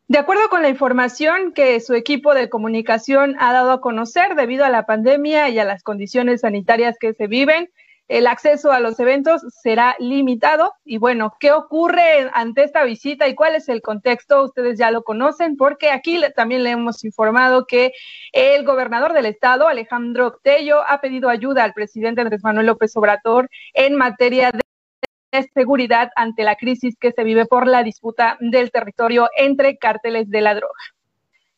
De 0.08 0.18
acuerdo 0.18 0.48
con 0.48 0.62
la 0.62 0.68
información 0.68 1.52
que 1.52 1.80
su 1.80 1.94
equipo 1.94 2.32
de 2.32 2.48
comunicación 2.48 3.34
ha 3.40 3.52
dado 3.52 3.72
a 3.72 3.80
conocer 3.80 4.36
debido 4.36 4.64
a 4.64 4.70
la 4.70 4.86
pandemia 4.86 5.48
y 5.48 5.58
a 5.58 5.64
las 5.64 5.82
condiciones 5.82 6.42
sanitarias 6.42 6.96
que 7.00 7.12
se 7.12 7.26
viven, 7.26 7.70
el 8.06 8.28
acceso 8.28 8.70
a 8.70 8.78
los 8.78 9.00
eventos 9.00 9.42
será 9.60 9.96
limitado. 9.98 10.74
Y 10.84 10.98
bueno, 10.98 11.34
¿qué 11.40 11.50
ocurre 11.50 12.30
ante 12.34 12.62
esta 12.62 12.84
visita 12.84 13.26
y 13.26 13.34
cuál 13.34 13.56
es 13.56 13.68
el 13.68 13.82
contexto? 13.82 14.44
Ustedes 14.44 14.78
ya 14.78 14.92
lo 14.92 15.02
conocen 15.02 15.56
porque 15.56 15.90
aquí 15.90 16.22
también 16.36 16.62
le 16.62 16.70
hemos 16.70 17.02
informado 17.04 17.66
que 17.66 17.90
el 18.30 18.64
gobernador 18.64 19.12
del 19.12 19.26
estado, 19.26 19.66
Alejandro 19.66 20.38
Tello, 20.40 20.82
ha 20.86 21.00
pedido 21.00 21.28
ayuda 21.28 21.64
al 21.64 21.74
presidente 21.74 22.20
Andrés 22.20 22.44
Manuel 22.44 22.66
López 22.66 22.96
Obrador 22.96 23.48
en 23.74 23.96
materia 23.96 24.52
de 24.52 24.60
seguridad 25.54 26.10
ante 26.16 26.44
la 26.44 26.56
crisis 26.56 26.96
que 26.98 27.12
se 27.12 27.24
vive 27.24 27.46
por 27.46 27.66
la 27.66 27.82
disputa 27.82 28.36
del 28.40 28.70
territorio 28.70 29.28
entre 29.36 29.76
cárteles 29.78 30.30
de 30.30 30.40
la 30.40 30.54
droga. 30.54 30.74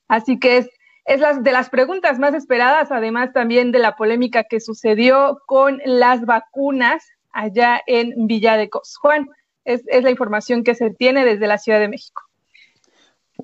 Así 0.08 0.38
que 0.38 0.58
es, 0.58 0.68
es 1.04 1.20
de 1.42 1.52
las 1.52 1.70
preguntas 1.70 2.18
más 2.18 2.34
esperadas, 2.34 2.90
además 2.90 3.32
también 3.32 3.72
de 3.72 3.78
la 3.78 3.96
polémica 3.96 4.44
que 4.44 4.60
sucedió 4.60 5.40
con 5.46 5.80
las 5.84 6.25
vacunas 6.25 7.04
allá 7.32 7.80
en 7.87 8.26
Villa 8.26 8.56
de 8.56 8.68
Cos. 8.68 8.96
Juan, 9.00 9.28
es, 9.64 9.82
es 9.87 10.02
la 10.02 10.10
información 10.10 10.64
que 10.64 10.75
se 10.75 10.90
tiene 10.90 11.25
desde 11.25 11.46
la 11.46 11.58
Ciudad 11.58 11.78
de 11.78 11.88
México. 11.88 12.22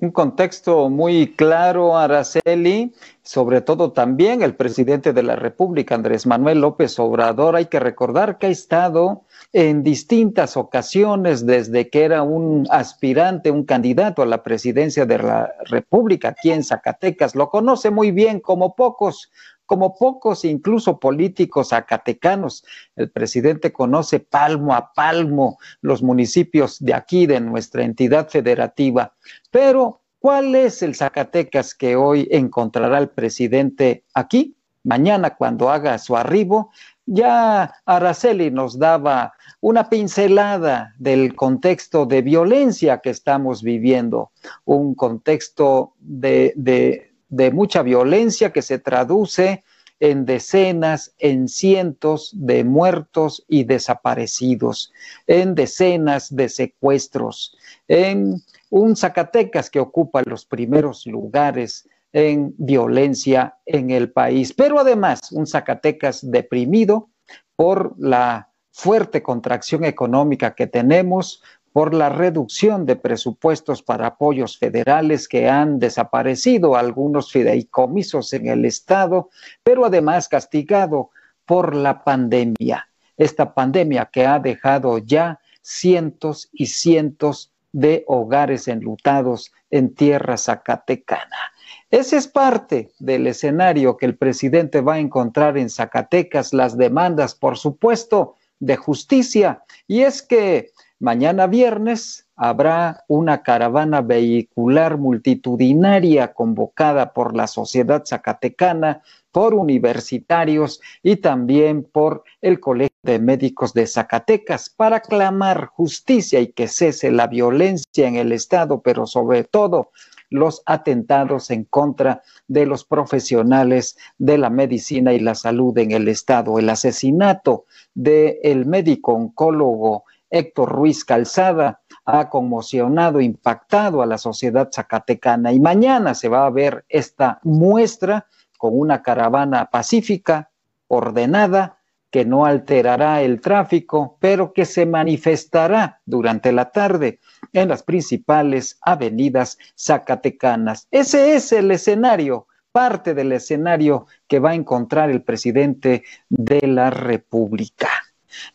Un 0.01 0.11
contexto 0.11 0.89
muy 0.89 1.35
claro, 1.35 1.97
Araceli, 1.97 2.93
sobre 3.23 3.61
todo 3.61 3.93
también 3.93 4.41
el 4.41 4.53
presidente 4.53 5.13
de 5.13 5.23
la 5.23 5.37
República, 5.37 5.95
Andrés 5.95 6.25
Manuel 6.25 6.59
López 6.59 6.99
Obrador. 6.99 7.55
Hay 7.55 7.67
que 7.67 7.79
recordar 7.79 8.37
que 8.37 8.47
ha 8.47 8.49
estado 8.49 9.23
en 9.57 9.83
distintas 9.83 10.57
ocasiones 10.57 11.45
desde 11.45 11.89
que 11.89 12.03
era 12.03 12.23
un 12.23 12.67
aspirante, 12.69 13.51
un 13.51 13.63
candidato 13.63 14.21
a 14.21 14.25
la 14.25 14.43
presidencia 14.43 15.05
de 15.05 15.17
la 15.17 15.53
República 15.69 16.27
aquí 16.27 16.51
en 16.51 16.61
Zacatecas. 16.61 17.35
Lo 17.35 17.49
conoce 17.49 17.89
muy 17.89 18.11
bien 18.11 18.41
como 18.41 18.75
pocos, 18.75 19.31
como 19.65 19.95
pocos 19.97 20.43
incluso 20.43 20.99
políticos 20.99 21.69
zacatecanos. 21.69 22.65
El 22.97 23.09
presidente 23.09 23.71
conoce 23.71 24.19
palmo 24.19 24.75
a 24.75 24.91
palmo 24.91 25.57
los 25.79 26.03
municipios 26.03 26.83
de 26.83 26.93
aquí, 26.93 27.25
de 27.25 27.39
nuestra 27.39 27.85
entidad 27.85 28.27
federativa. 28.27 29.13
Pero, 29.51 30.01
¿cuál 30.19 30.53
es 30.55 30.83
el 30.83 30.95
Zacatecas 30.95 31.73
que 31.73 31.95
hoy 31.95 32.27
encontrará 32.29 32.97
el 32.97 33.07
presidente 33.07 34.03
aquí? 34.13 34.57
Mañana, 34.83 35.35
cuando 35.35 35.71
haga 35.71 35.97
su 35.97 36.15
arribo, 36.17 36.71
Ya 37.05 37.75
Araceli 37.85 38.49
nos 38.49 38.79
daba 38.79 39.33
una 39.61 39.89
pincelada 39.89 40.95
del 40.97 41.35
contexto 41.35 42.05
de 42.07 42.23
violencia 42.23 42.99
que 42.99 43.11
estamos 43.11 43.61
viviendo, 43.61 44.31
un 44.65 44.95
contexto 44.95 45.93
de, 45.99 47.11
mucha 47.53 47.83
violencia 47.83 48.51
que 48.51 48.63
se 48.63 48.79
traduce 48.79 49.63
en 49.99 50.25
decenas, 50.25 51.13
en 51.19 51.47
cientos 51.47 52.31
de 52.33 52.63
muertos 52.63 53.45
y 53.47 53.63
desaparecidos, 53.63 54.91
en 55.27 55.55
decenas 55.55 56.35
de 56.35 56.49
secuestros, 56.49 57.55
en 57.87 58.41
un 58.71 58.95
Zacatecas 58.95 59.69
que 59.69 59.79
ocupa 59.79 60.23
los 60.25 60.45
primeros 60.45 61.05
lugares 61.05 61.87
en 62.15 62.55
violencia 62.57 63.57
en 63.65 63.89
el 63.89 64.09
país, 64.09 64.53
pero 64.53 64.79
además 64.79 65.33
un 65.33 65.45
Zacatecas 65.45 66.31
deprimido 66.31 67.09
por 67.57 67.93
la 67.97 68.53
fuerte 68.71 69.21
contracción 69.21 69.83
económica 69.83 70.55
que 70.55 70.65
tenemos, 70.65 71.43
por 71.73 71.93
la 71.93 72.07
reducción 72.07 72.85
de 72.85 72.95
presupuestos 72.95 73.83
para 73.83 74.07
apoyos 74.07 74.57
federales 74.57 75.27
que 75.27 75.49
han 75.49 75.77
desaparecido 75.77 76.77
algunos 76.77 77.33
fideicomisos 77.33 78.31
en 78.31 78.47
el 78.47 78.63
Estado, 78.63 79.29
pero 79.61 79.83
además 79.83 80.29
castigado 80.29 81.09
por 81.45 81.75
la 81.75 82.01
pandemia. 82.05 82.87
Esta 83.17 83.53
pandemia 83.53 84.09
que 84.09 84.25
ha 84.25 84.39
dejado 84.39 84.99
ya 84.99 85.41
cientos 85.61 86.47
y 86.53 86.67
cientos 86.67 87.51
de 87.73 88.05
hogares 88.07 88.69
enlutados 88.69 89.51
en 89.69 89.93
tierra 89.93 90.37
zacatecana. 90.37 91.51
Ese 91.95 92.17
es 92.17 92.27
parte 92.27 92.91
del 92.99 93.25
escenario 93.25 93.95
que 93.95 94.05
el 94.05 94.17
presidente 94.17 94.81
va 94.81 94.95
a 94.95 94.99
encontrar 94.99 95.57
en 95.57 95.69
Zacatecas, 95.69 96.51
las 96.51 96.77
demandas, 96.77 97.35
por 97.35 97.57
supuesto, 97.57 98.35
de 98.59 98.75
justicia. 98.75 99.63
Y 99.87 100.01
es 100.01 100.21
que 100.21 100.73
Mañana 100.99 101.47
viernes 101.47 102.25
habrá 102.37 103.03
una 103.09 103.43
caravana 103.43 104.01
vehicular 104.01 104.97
multitudinaria 104.97 106.33
convocada 106.33 107.11
por 107.11 107.35
la 107.35 107.47
sociedad 107.47 108.03
zacatecana, 108.05 109.01
por 109.33 109.53
universitarios 109.53 110.79
y 111.03 111.17
también 111.17 111.83
por 111.83 112.23
el 112.41 112.61
Colegio 112.61 112.95
de 113.03 113.19
Médicos 113.19 113.73
de 113.73 113.87
Zacatecas 113.87 114.69
para 114.69 115.01
clamar 115.01 115.65
justicia 115.65 116.39
y 116.39 116.53
que 116.53 116.69
cese 116.69 117.11
la 117.11 117.27
violencia 117.27 118.07
en 118.07 118.15
el 118.15 118.31
Estado, 118.31 118.79
pero 118.81 119.05
sobre 119.05 119.43
todo 119.43 119.91
los 120.29 120.61
atentados 120.65 121.51
en 121.51 121.65
contra 121.65 122.21
de 122.47 122.65
los 122.65 122.85
profesionales 122.85 123.97
de 124.17 124.37
la 124.37 124.49
medicina 124.49 125.13
y 125.13 125.19
la 125.19 125.35
salud 125.35 125.77
en 125.77 125.91
el 125.91 126.07
Estado, 126.07 126.59
el 126.59 126.69
asesinato 126.69 127.65
del 127.93 128.65
médico 128.65 129.13
oncólogo 129.13 130.03
Héctor 130.29 130.69
Ruiz 130.69 131.05
Calzada 131.05 131.81
ha 132.03 132.29
conmocionado, 132.29 133.21
impactado 133.21 134.01
a 134.01 134.05
la 134.05 134.17
sociedad 134.17 134.69
zacatecana. 134.73 135.53
Y 135.53 135.59
mañana 135.59 136.13
se 136.13 136.27
va 136.27 136.45
a 136.45 136.49
ver 136.49 136.85
esta 136.89 137.39
muestra 137.43 138.27
con 138.57 138.77
una 138.77 139.01
caravana 139.01 139.69
pacífica, 139.71 140.49
ordenada, 140.87 141.74
que 142.15 142.23
no 142.23 142.45
alterará 142.45 143.21
el 143.23 143.41
tráfico, 143.41 144.15
pero 144.21 144.53
que 144.53 144.63
se 144.63 144.85
manifestará 144.85 145.99
durante 146.05 146.53
la 146.53 146.71
tarde 146.71 147.19
en 147.51 147.67
las 147.67 147.83
principales 147.83 148.79
avenidas 148.79 149.57
zacatecanas. 149.77 150.87
Ese 150.91 151.35
es 151.35 151.51
el 151.51 151.69
escenario, 151.71 152.47
parte 152.71 153.13
del 153.13 153.33
escenario 153.33 154.07
que 154.29 154.39
va 154.39 154.51
a 154.51 154.55
encontrar 154.55 155.09
el 155.09 155.23
presidente 155.23 156.05
de 156.29 156.65
la 156.65 156.89
República. 156.89 157.89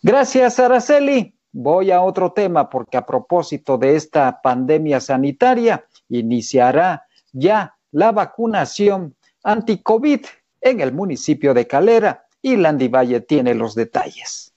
Gracias, 0.03 0.59
Araceli. 0.59 1.37
Voy 1.53 1.91
a 1.91 2.01
otro 2.01 2.33
tema 2.33 2.71
porque 2.71 2.97
a 2.97 3.05
propósito 3.05 3.77
de 3.77 3.95
esta 3.95 4.41
pandemia 4.41 5.01
sanitaria, 5.01 5.85
iniciará 6.09 7.05
ya 7.31 7.77
la 7.93 8.11
vacunación 8.11 9.17
anti-COVID 9.45 10.25
en 10.63 10.81
el 10.81 10.93
municipio 10.93 11.53
de 11.53 11.67
Calera 11.67 12.25
y 12.43 12.57
Landy 12.57 12.89
Valle 12.89 13.21
tiene 13.21 13.55
los 13.55 13.75
detalles. 13.75 14.51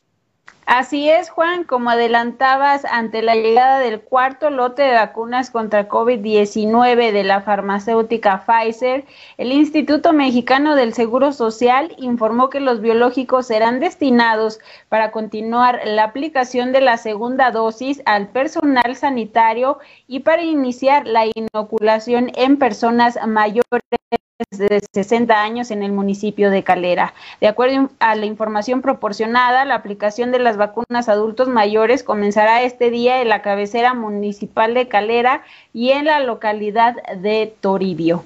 Así 0.66 1.10
es, 1.10 1.30
Juan, 1.30 1.66
como 1.66 1.90
adelantabas, 1.90 2.86
ante 2.86 3.22
la 3.22 3.36
llegada 3.36 3.80
del 3.80 4.00
cuarto 4.00 4.50
lote 4.50 4.82
de 4.82 4.94
vacunas 4.94 5.52
contra 5.52 5.90
COVID-19 5.90 7.12
de 7.12 7.24
la 7.26 7.42
farmacéutica 7.42 8.46
Pfizer, 8.46 9.04
el 9.38 9.52
Instituto 9.52 10.14
Mexicano 10.14 10.76
del 10.76 10.94
Seguro 10.94 11.34
Social 11.34 11.94
informó 11.98 12.50
que 12.50 12.62
los 12.62 12.80
biológicos 12.80 13.48
serán 13.48 13.82
destinados 13.82 14.60
para 14.88 15.12
continuar 15.12 15.82
la 15.84 16.06
aplicación 16.06 16.72
de 16.72 16.80
la 16.80 16.96
segunda 16.96 17.52
dosis 17.52 18.02
al 18.06 18.30
personal 18.30 18.96
sanitario 18.96 19.80
y 20.08 20.22
para 20.22 20.44
iniciar 20.44 21.06
la 21.06 21.26
inoculación 21.36 22.32
en 22.36 22.58
personas 22.58 23.20
mayores 23.28 23.84
de 24.52 24.82
60 24.92 25.42
años 25.42 25.72
en 25.72 25.84
el 25.84 25.92
municipio 25.92 26.50
de 26.50 26.64
Calera. 26.64 27.14
De 27.42 27.48
acuerdo 27.48 27.90
a 28.00 28.16
la 28.16 28.26
información 28.26 28.82
proporcionada, 28.82 29.66
la 29.66 29.76
aplicación 29.76 30.32
de 30.32 30.40
las 30.40 30.58
vacunas 30.58 31.10
adultos 31.10 31.48
mayores 31.48 32.04
comenzará 32.04 32.62
este 32.62 32.90
día 32.90 33.22
en 33.22 33.30
la 33.30 33.42
cabecera 33.42 33.94
municipal 33.94 34.74
de 34.74 34.88
Calera 34.88 35.44
y 35.74 35.92
en 35.92 36.06
la 36.06 36.20
localidad 36.20 36.96
de 37.16 37.54
Toribio. 37.62 38.24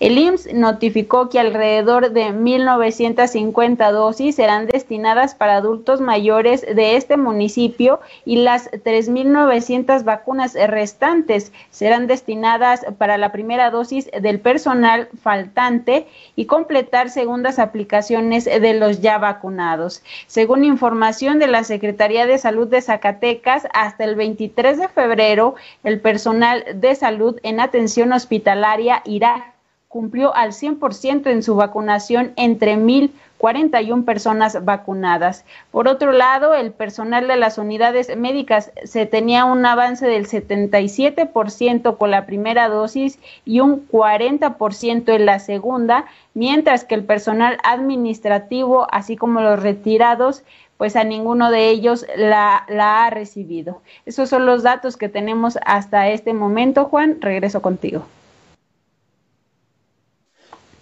El 0.00 0.16
IMSS 0.18 0.54
notificó 0.54 1.28
que 1.28 1.38
alrededor 1.38 2.12
de 2.12 2.32
1.950 2.32 3.92
dosis 3.92 4.36
serán 4.36 4.66
destinadas 4.66 5.34
para 5.34 5.56
adultos 5.56 6.00
mayores 6.00 6.62
de 6.62 6.96
este 6.96 7.16
municipio 7.16 8.00
y 8.24 8.36
las 8.36 8.70
3.900 8.70 10.04
vacunas 10.04 10.54
restantes 10.54 11.52
serán 11.70 12.06
destinadas 12.06 12.86
para 12.96 13.18
la 13.18 13.30
primera 13.32 13.70
dosis 13.70 14.10
del 14.20 14.40
personal 14.40 15.08
faltante 15.22 16.06
y 16.34 16.46
completar 16.46 17.10
segundas 17.10 17.58
aplicaciones 17.58 18.46
de 18.46 18.74
los 18.74 19.00
ya 19.00 19.18
vacunados. 19.18 20.02
Según 20.26 20.64
información 20.64 21.38
de 21.38 21.46
la 21.46 21.64
Secretaría 21.64 22.26
de 22.26 22.38
Salud 22.38 22.68
de 22.68 22.82
Zacatecas, 22.82 23.66
hasta 23.74 24.04
el 24.04 24.14
23 24.14 24.78
de 24.78 24.88
febrero, 24.88 25.54
el 25.84 26.00
personal 26.00 26.64
de 26.74 26.94
salud 26.94 27.38
en 27.42 27.60
atención 27.60 28.12
hospitalaria 28.12 29.02
irá 29.04 29.54
cumplió 29.90 30.32
al 30.36 30.52
100% 30.52 31.26
en 31.32 31.42
su 31.42 31.56
vacunación 31.56 32.32
entre 32.36 32.76
1.041 32.78 34.04
personas 34.04 34.64
vacunadas. 34.64 35.44
Por 35.72 35.88
otro 35.88 36.12
lado, 36.12 36.54
el 36.54 36.70
personal 36.70 37.26
de 37.26 37.36
las 37.36 37.58
unidades 37.58 38.16
médicas 38.16 38.70
se 38.84 39.06
tenía 39.06 39.44
un 39.46 39.66
avance 39.66 40.06
del 40.06 40.28
77% 40.28 41.98
con 41.98 42.12
la 42.12 42.24
primera 42.24 42.68
dosis 42.68 43.18
y 43.44 43.58
un 43.58 43.88
40% 43.88 45.12
en 45.12 45.26
la 45.26 45.40
segunda, 45.40 46.04
mientras 46.34 46.84
que 46.84 46.94
el 46.94 47.02
personal 47.02 47.58
administrativo, 47.64 48.86
así 48.92 49.16
como 49.16 49.40
los 49.40 49.60
retirados, 49.60 50.44
pues 50.76 50.94
a 50.94 51.02
ninguno 51.02 51.50
de 51.50 51.68
ellos 51.68 52.06
la, 52.16 52.64
ha 52.68 53.10
recibido. 53.10 53.82
Esos 54.06 54.28
son 54.28 54.46
los 54.46 54.62
datos 54.62 54.96
que 54.96 55.08
tenemos 55.08 55.58
hasta 55.66 56.10
este 56.10 56.32
momento, 56.32 56.84
Juan. 56.84 57.20
Regreso 57.20 57.60
contigo. 57.60 58.06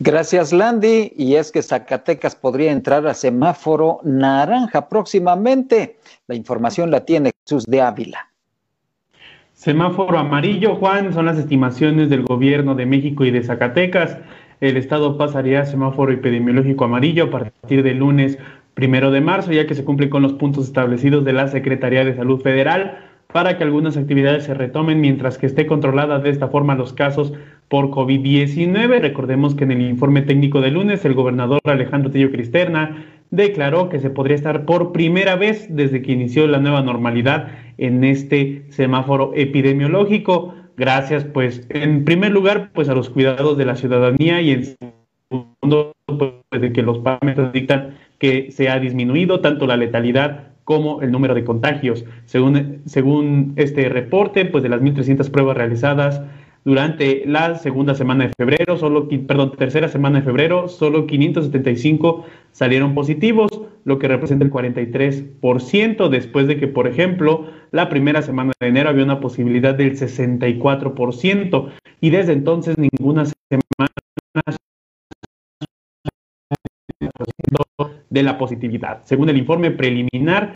Gracias, 0.01 0.53
Landy. 0.53 1.13
Y 1.17 1.35
es 1.35 1.51
que 1.51 1.63
Zacatecas 1.63 2.37
podría 2.37 2.71
entrar 2.71 3.07
a 3.07 3.15
semáforo 3.15 4.01
naranja 4.05 4.89
próximamente. 4.89 5.99
La 6.29 6.35
información 6.35 6.91
la 6.91 7.05
tiene 7.05 7.33
Jesús 7.45 7.65
de 7.67 7.83
Ávila. 7.83 8.29
Semáforo 9.55 10.19
amarillo, 10.19 10.77
Juan, 10.77 11.13
son 11.13 11.27
las 11.27 11.37
estimaciones 11.37 12.09
del 12.09 12.23
gobierno 12.23 12.77
de 12.77 12.87
México 12.87 13.25
y 13.25 13.33
de 13.33 13.43
Zacatecas. 13.43 14.17
El 14.61 14.77
estado 14.77 15.19
pasaría 15.19 15.63
a 15.63 15.67
semáforo 15.67 16.13
epidemiológico 16.13 16.85
amarillo 16.85 17.25
a 17.25 17.31
partir 17.31 17.83
del 17.83 17.99
lunes 17.99 18.39
primero 18.75 19.11
de 19.11 19.21
marzo, 19.21 19.51
ya 19.51 19.67
que 19.67 19.75
se 19.75 19.85
cumple 19.85 20.11
con 20.11 20.23
los 20.23 20.35
puntos 20.35 20.67
establecidos 20.67 21.25
de 21.25 21.33
la 21.33 21.49
Secretaría 21.49 22.05
de 22.05 22.15
Salud 22.15 22.41
Federal 22.41 23.05
para 23.33 23.59
que 23.59 23.65
algunas 23.65 23.97
actividades 23.97 24.45
se 24.45 24.55
retomen 24.55 25.01
mientras 25.01 25.39
que 25.39 25.47
esté 25.47 25.67
controlada 25.67 26.21
de 26.21 26.31
esta 26.31 26.49
forma 26.49 26.77
los 26.77 26.93
casos 26.93 27.33
por 27.69 27.91
COVID-19. 27.91 29.01
Recordemos 29.01 29.55
que 29.55 29.65
en 29.65 29.73
el 29.73 29.83
informe 29.83 30.23
técnico 30.23 30.61
de 30.61 30.71
lunes 30.71 31.05
el 31.05 31.15
gobernador 31.15 31.61
Alejandro 31.65 32.11
Tello 32.11 32.31
Cristerna 32.31 33.05
declaró 33.31 33.89
que 33.89 34.01
se 34.01 34.11
podría 34.11 34.37
estar 34.37 34.65
por 34.65 34.93
primera 34.93 35.37
vez 35.37 35.67
desde 35.69 36.03
que 36.03 36.13
inició 36.13 36.47
la 36.47 36.61
nueva 36.61 36.83
normalidad 36.83 37.49
en 37.77 38.05
este 38.05 38.65
semáforo 38.71 39.33
epidemiológico. 39.35 40.55
Gracias, 40.77 41.25
pues, 41.25 41.67
en 41.71 42.05
primer 42.05 42.33
lugar, 42.33 42.71
pues 42.73 42.89
a 42.89 42.95
los 42.95 43.11
cuidados 43.11 43.59
de 43.59 43.67
la 43.67 43.77
ciudadanía 43.77 44.41
y 44.41 44.53
en 44.53 44.65
segundo, 44.65 45.93
pues, 46.07 46.61
de 46.61 46.73
que 46.73 46.83
los 46.83 46.99
parámetros 46.99 47.53
dictan 47.53 47.97
que 48.19 48.51
se 48.51 48.69
ha 48.69 48.79
disminuido 48.79 49.41
tanto 49.41 49.67
la 49.67 49.77
letalidad 49.77 50.49
como 50.65 51.01
el 51.01 51.11
número 51.11 51.35
de 51.35 51.45
contagios. 51.45 52.05
Según, 52.27 52.83
según 52.85 53.55
este 53.57 53.89
reporte, 53.89 54.45
pues 54.45 54.63
de 54.63 54.69
las 54.69 54.81
1.300 54.83 55.31
pruebas 55.31 55.57
realizadas, 55.57 56.23
Durante 56.69 57.23
la 57.25 57.55
segunda 57.55 57.95
semana 57.95 58.27
de 58.27 58.33
febrero, 58.37 58.77
solo, 58.77 59.09
perdón, 59.09 59.57
tercera 59.57 59.89
semana 59.89 60.19
de 60.19 60.27
febrero, 60.27 60.69
solo 60.69 61.07
575 61.07 62.27
salieron 62.53 62.95
positivos, 62.95 63.49
lo 63.85 63.99
que 63.99 64.07
representa 64.07 64.45
el 64.45 64.51
43%, 64.53 66.09
después 66.11 66.47
de 66.47 66.59
que, 66.59 66.69
por 66.69 66.87
ejemplo, 66.87 67.47
la 67.71 67.89
primera 67.89 68.21
semana 68.21 68.53
de 68.61 68.69
enero 68.69 68.91
había 68.91 69.05
una 69.05 69.19
posibilidad 69.19 69.75
del 69.75 69.97
64%, 69.97 71.71
y 72.03 72.11
desde 72.11 72.35
entonces 72.35 72.77
ninguna 72.77 73.25
semana 73.25 73.89
de 78.11 78.23
la 78.23 78.37
positividad. 78.37 79.01
Según 79.05 79.31
el 79.31 79.39
informe 79.39 79.71
preliminar 79.71 80.55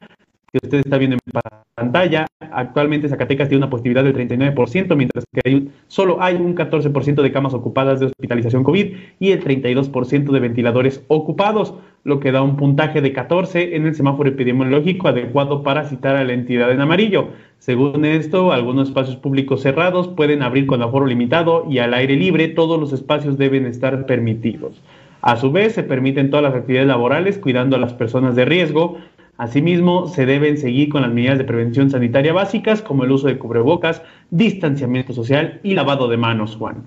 que 0.53 0.59
usted 0.63 0.79
está 0.81 0.99
viendo 0.99 1.17
en 1.17 1.41
pantalla, 1.75 2.27
actualmente 2.53 3.09
Zacatecas 3.09 3.49
tiene 3.49 3.65
una 3.65 3.71
positividad 3.71 4.05
del 4.05 4.15
39%, 4.15 4.95
mientras 4.97 5.25
que 5.33 5.69
solo 5.89 6.23
hay 6.23 6.35
un 6.37 6.55
14% 6.55 7.23
de 7.23 7.33
camas 7.33 7.55
ocupadas 7.55 8.01
de 8.01 8.07
hospitalización 8.07 8.63
COVID 8.63 8.95
y 9.19 9.31
el 9.31 9.43
32% 9.43 10.31
de 10.31 10.41
ventiladores 10.41 11.05
ocupados, 11.09 11.75
lo 12.05 12.21
que 12.21 12.33
da 12.33 12.43
un 12.43 12.57
puntaje 12.57 13.01
de 13.01 13.15
14 13.15 13.77
en 13.77 13.87
el 13.87 13.95
semáforo 13.95 14.29
epidemiológico 14.29 15.09
adecuado 15.09 15.63
para 15.63 15.85
citar 15.85 16.17
a 16.17 16.25
la 16.25 16.35
entidad 16.35 16.71
en 16.71 16.83
amarillo. 16.83 17.29
Según 17.59 18.05
esto, 18.05 18.53
algunos 18.53 18.89
espacios 18.89 19.17
públicos 19.17 19.63
cerrados 19.63 20.09
pueden 20.09 20.43
abrir 20.43 20.67
con 20.67 20.83
aforo 20.83 21.07
limitado 21.07 21.65
y 21.71 21.79
al 21.79 21.95
aire 21.95 22.17
libre 22.17 22.49
todos 22.49 22.79
los 22.79 22.93
espacios 22.93 23.39
deben 23.39 23.65
estar 23.65 24.05
permitidos. 24.05 24.83
A 25.23 25.37
su 25.37 25.53
vez, 25.53 25.73
se 25.75 25.85
permiten 25.85 26.31
todas 26.31 26.43
las 26.43 26.55
actividades 26.55 26.89
laborales 26.89 27.39
cuidando 27.39 27.77
a 27.77 27.79
las 27.79 27.95
personas 27.95 28.35
de 28.35 28.45
riesgo, 28.45 28.99
Asimismo, 29.39 30.09
se 30.09 30.27
deben 30.27 30.59
seguir 30.59 30.91
con 30.91 31.03
las 31.03 31.13
medidas 31.13 31.39
de 31.39 31.45
prevención 31.45 31.91
sanitaria 31.91 32.33
básicas 32.33 32.83
como 32.83 33.05
el 33.05 33.13
uso 33.13 33.27
de 33.27 33.39
cubrebocas, 33.39 34.03
distanciamiento 34.31 35.13
social 35.13 35.61
y 35.63 35.75
lavado 35.75 36.09
de 36.09 36.17
manos, 36.17 36.57
Juan. 36.57 36.85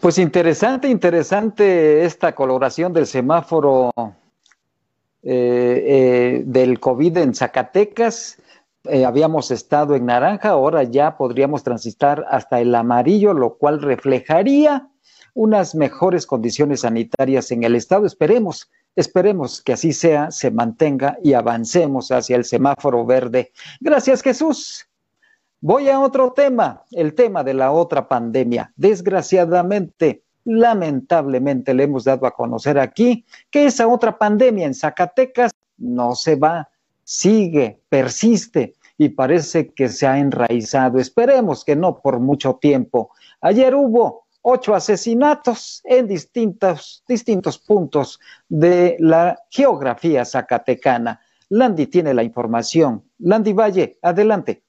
Pues 0.00 0.18
interesante, 0.18 0.88
interesante 0.88 2.04
esta 2.04 2.34
coloración 2.34 2.92
del 2.92 3.06
semáforo 3.06 3.90
eh, 5.22 5.24
eh, 5.24 6.42
del 6.46 6.78
COVID 6.78 7.16
en 7.16 7.34
Zacatecas. 7.34 8.40
Eh, 8.84 9.04
habíamos 9.04 9.50
estado 9.50 9.96
en 9.96 10.06
naranja, 10.06 10.50
ahora 10.50 10.84
ya 10.84 11.16
podríamos 11.16 11.64
transitar 11.64 12.24
hasta 12.30 12.60
el 12.60 12.72
amarillo, 12.74 13.34
lo 13.34 13.54
cual 13.54 13.82
reflejaría 13.82 14.88
unas 15.34 15.74
mejores 15.74 16.26
condiciones 16.26 16.82
sanitarias 16.82 17.50
en 17.50 17.64
el 17.64 17.74
estado. 17.74 18.06
Esperemos 18.06 18.70
Esperemos 18.98 19.62
que 19.62 19.74
así 19.74 19.92
sea, 19.92 20.32
se 20.32 20.50
mantenga 20.50 21.18
y 21.22 21.32
avancemos 21.32 22.10
hacia 22.10 22.34
el 22.34 22.44
semáforo 22.44 23.06
verde. 23.06 23.52
Gracias 23.78 24.22
Jesús. 24.22 24.88
Voy 25.60 25.88
a 25.88 26.00
otro 26.00 26.32
tema, 26.32 26.82
el 26.90 27.14
tema 27.14 27.44
de 27.44 27.54
la 27.54 27.70
otra 27.70 28.08
pandemia. 28.08 28.72
Desgraciadamente, 28.74 30.24
lamentablemente 30.44 31.74
le 31.74 31.84
hemos 31.84 32.02
dado 32.02 32.26
a 32.26 32.32
conocer 32.32 32.76
aquí 32.76 33.24
que 33.52 33.66
esa 33.66 33.86
otra 33.86 34.18
pandemia 34.18 34.66
en 34.66 34.74
Zacatecas 34.74 35.52
no 35.76 36.16
se 36.16 36.34
va, 36.34 36.68
sigue, 37.04 37.78
persiste 37.88 38.74
y 38.96 39.10
parece 39.10 39.68
que 39.68 39.90
se 39.90 40.08
ha 40.08 40.18
enraizado. 40.18 40.98
Esperemos 40.98 41.64
que 41.64 41.76
no 41.76 42.00
por 42.00 42.18
mucho 42.18 42.58
tiempo. 42.60 43.12
Ayer 43.42 43.76
hubo 43.76 44.24
ocho 44.42 44.74
asesinatos 44.74 45.80
en 45.84 46.06
distintos, 46.06 47.02
distintos 47.08 47.58
puntos 47.58 48.20
de 48.48 48.96
la 48.98 49.38
geografía 49.50 50.24
zacatecana. 50.24 51.20
Landy 51.50 51.86
tiene 51.86 52.14
la 52.14 52.22
información. 52.22 53.04
Landy 53.18 53.52
Valle, 53.52 53.98
adelante. 54.02 54.64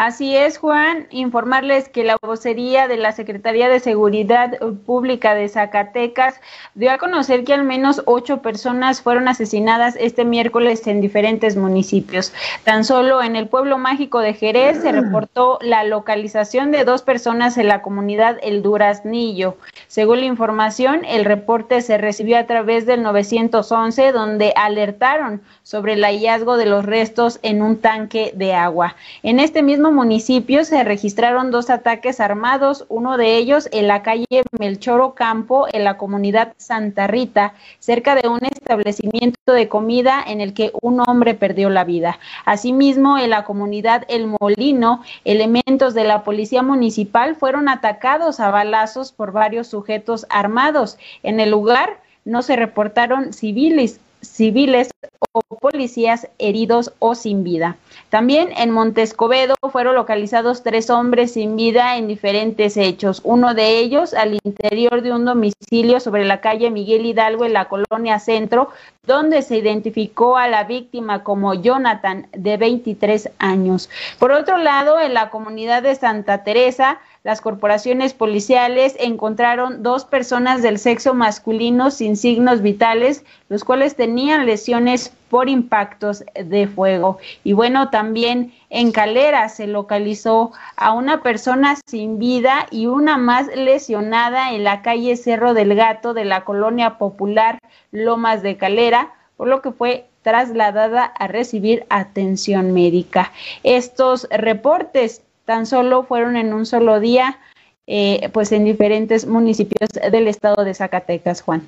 Así 0.00 0.34
es, 0.34 0.56
Juan, 0.56 1.08
informarles 1.10 1.90
que 1.90 2.04
la 2.04 2.16
vocería 2.22 2.88
de 2.88 2.96
la 2.96 3.12
Secretaría 3.12 3.68
de 3.68 3.80
Seguridad 3.80 4.56
Pública 4.86 5.34
de 5.34 5.46
Zacatecas 5.46 6.40
dio 6.74 6.90
a 6.90 6.96
conocer 6.96 7.44
que 7.44 7.52
al 7.52 7.64
menos 7.64 8.00
ocho 8.06 8.40
personas 8.40 9.02
fueron 9.02 9.28
asesinadas 9.28 9.96
este 10.00 10.24
miércoles 10.24 10.86
en 10.86 11.02
diferentes 11.02 11.54
municipios. 11.54 12.32
Tan 12.64 12.84
solo 12.84 13.22
en 13.22 13.36
el 13.36 13.48
pueblo 13.48 13.76
mágico 13.76 14.20
de 14.20 14.32
Jerez 14.32 14.80
se 14.80 14.90
reportó 14.90 15.58
la 15.60 15.84
localización 15.84 16.70
de 16.70 16.84
dos 16.84 17.02
personas 17.02 17.58
en 17.58 17.68
la 17.68 17.82
comunidad 17.82 18.38
El 18.42 18.62
Duraznillo. 18.62 19.58
Según 19.86 20.20
la 20.20 20.26
información, 20.26 21.04
el 21.04 21.26
reporte 21.26 21.82
se 21.82 21.98
recibió 21.98 22.38
a 22.38 22.46
través 22.46 22.86
del 22.86 23.02
911, 23.02 24.12
donde 24.12 24.54
alertaron 24.56 25.42
sobre 25.62 25.92
el 25.92 26.04
hallazgo 26.04 26.56
de 26.56 26.64
los 26.64 26.86
restos 26.86 27.38
en 27.42 27.60
un 27.60 27.76
tanque 27.76 28.32
de 28.34 28.54
agua. 28.54 28.96
En 29.22 29.40
este 29.40 29.62
mismo 29.62 29.89
municipio 29.90 30.64
se 30.64 30.82
registraron 30.84 31.50
dos 31.50 31.70
ataques 31.70 32.20
armados, 32.20 32.84
uno 32.88 33.16
de 33.16 33.36
ellos 33.36 33.68
en 33.72 33.88
la 33.88 34.02
calle 34.02 34.42
Melchoro 34.58 35.14
Campo, 35.14 35.66
en 35.72 35.84
la 35.84 35.96
comunidad 35.96 36.54
Santa 36.56 37.06
Rita, 37.06 37.54
cerca 37.78 38.14
de 38.14 38.28
un 38.28 38.40
establecimiento 38.44 39.52
de 39.52 39.68
comida 39.68 40.22
en 40.26 40.40
el 40.40 40.54
que 40.54 40.72
un 40.82 41.00
hombre 41.00 41.34
perdió 41.34 41.70
la 41.70 41.84
vida. 41.84 42.18
Asimismo, 42.44 43.18
en 43.18 43.30
la 43.30 43.44
comunidad 43.44 44.04
El 44.08 44.26
Molino, 44.26 45.02
elementos 45.24 45.94
de 45.94 46.04
la 46.04 46.24
policía 46.24 46.62
municipal 46.62 47.36
fueron 47.36 47.68
atacados 47.68 48.40
a 48.40 48.50
balazos 48.50 49.12
por 49.12 49.32
varios 49.32 49.68
sujetos 49.68 50.26
armados. 50.30 50.98
En 51.22 51.40
el 51.40 51.50
lugar 51.50 52.00
no 52.24 52.42
se 52.42 52.56
reportaron 52.56 53.32
civiles, 53.32 54.00
civiles 54.20 54.90
o 55.32 55.42
policías 55.42 56.28
heridos 56.38 56.92
o 56.98 57.14
sin 57.14 57.44
vida. 57.44 57.76
También 58.08 58.50
en 58.56 58.70
Montescobedo 58.70 59.54
fueron 59.70 59.94
localizados 59.94 60.62
tres 60.62 60.90
hombres 60.90 61.34
sin 61.34 61.56
vida 61.56 61.96
en 61.96 62.08
diferentes 62.08 62.76
hechos, 62.76 63.20
uno 63.24 63.54
de 63.54 63.78
ellos 63.78 64.14
al 64.14 64.38
interior 64.44 65.02
de 65.02 65.12
un 65.12 65.24
domicilio 65.24 66.00
sobre 66.00 66.24
la 66.24 66.40
calle 66.40 66.70
Miguel 66.70 67.06
Hidalgo 67.06 67.44
en 67.44 67.52
la 67.52 67.68
colonia 67.68 68.18
Centro, 68.18 68.70
donde 69.06 69.42
se 69.42 69.56
identificó 69.56 70.36
a 70.36 70.48
la 70.48 70.64
víctima 70.64 71.22
como 71.22 71.54
Jonathan, 71.54 72.26
de 72.32 72.56
23 72.56 73.30
años. 73.38 73.88
Por 74.18 74.32
otro 74.32 74.58
lado, 74.58 75.00
en 75.00 75.14
la 75.14 75.30
comunidad 75.30 75.82
de 75.82 75.94
Santa 75.94 76.44
Teresa, 76.44 76.98
las 77.22 77.42
corporaciones 77.42 78.14
policiales 78.14 78.96
encontraron 78.98 79.82
dos 79.82 80.06
personas 80.06 80.62
del 80.62 80.78
sexo 80.78 81.12
masculino 81.12 81.90
sin 81.90 82.16
signos 82.16 82.62
vitales, 82.62 83.24
los 83.50 83.62
cuales 83.62 83.94
tenían 83.94 84.46
lesiones 84.46 85.12
por 85.28 85.50
impactos 85.50 86.24
de 86.34 86.66
fuego. 86.66 87.18
Y 87.44 87.52
bueno, 87.52 87.90
también 87.90 88.54
en 88.70 88.90
Calera 88.90 89.50
se 89.50 89.66
localizó 89.66 90.52
a 90.76 90.92
una 90.92 91.22
persona 91.22 91.76
sin 91.86 92.18
vida 92.18 92.66
y 92.70 92.86
una 92.86 93.18
más 93.18 93.48
lesionada 93.54 94.52
en 94.52 94.64
la 94.64 94.80
calle 94.80 95.16
Cerro 95.16 95.52
del 95.52 95.74
Gato 95.74 96.14
de 96.14 96.24
la 96.24 96.44
colonia 96.44 96.96
popular 96.96 97.58
Lomas 97.92 98.42
de 98.42 98.56
Calera, 98.56 99.12
por 99.36 99.46
lo 99.46 99.60
que 99.60 99.72
fue 99.72 100.06
trasladada 100.22 101.04
a 101.04 101.28
recibir 101.28 101.86
atención 101.90 102.72
médica. 102.72 103.32
Estos 103.62 104.26
reportes 104.30 105.22
tan 105.50 105.66
solo 105.66 106.04
fueron 106.04 106.36
en 106.36 106.54
un 106.54 106.64
solo 106.64 107.00
día, 107.00 107.40
eh, 107.88 108.30
pues 108.32 108.52
en 108.52 108.64
diferentes 108.64 109.26
municipios 109.26 109.88
del 110.12 110.28
estado 110.28 110.62
de 110.62 110.74
Zacatecas, 110.74 111.42
Juan. 111.42 111.66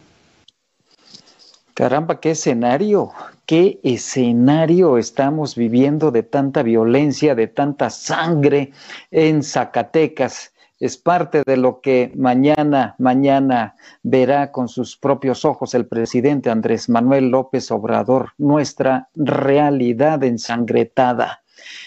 Caramba, 1.74 2.20
qué 2.20 2.30
escenario, 2.30 3.10
qué 3.44 3.80
escenario 3.82 4.98
estamos 4.98 5.56
viviendo 5.56 6.12
de 6.12 6.22
tanta 6.22 6.62
violencia, 6.62 7.34
de 7.34 7.48
tanta 7.48 7.90
sangre 7.90 8.70
en 9.10 9.42
Zacatecas. 9.42 10.52
Es 10.78 10.96
parte 10.96 11.42
de 11.44 11.56
lo 11.56 11.80
que 11.80 12.12
mañana, 12.14 12.94
mañana 12.98 13.74
verá 14.04 14.52
con 14.52 14.68
sus 14.68 14.96
propios 14.96 15.44
ojos 15.44 15.74
el 15.74 15.86
presidente 15.86 16.50
Andrés 16.50 16.88
Manuel 16.88 17.30
López 17.30 17.68
Obrador, 17.72 18.30
nuestra 18.38 19.08
realidad 19.16 20.22
ensangretada. 20.22 21.42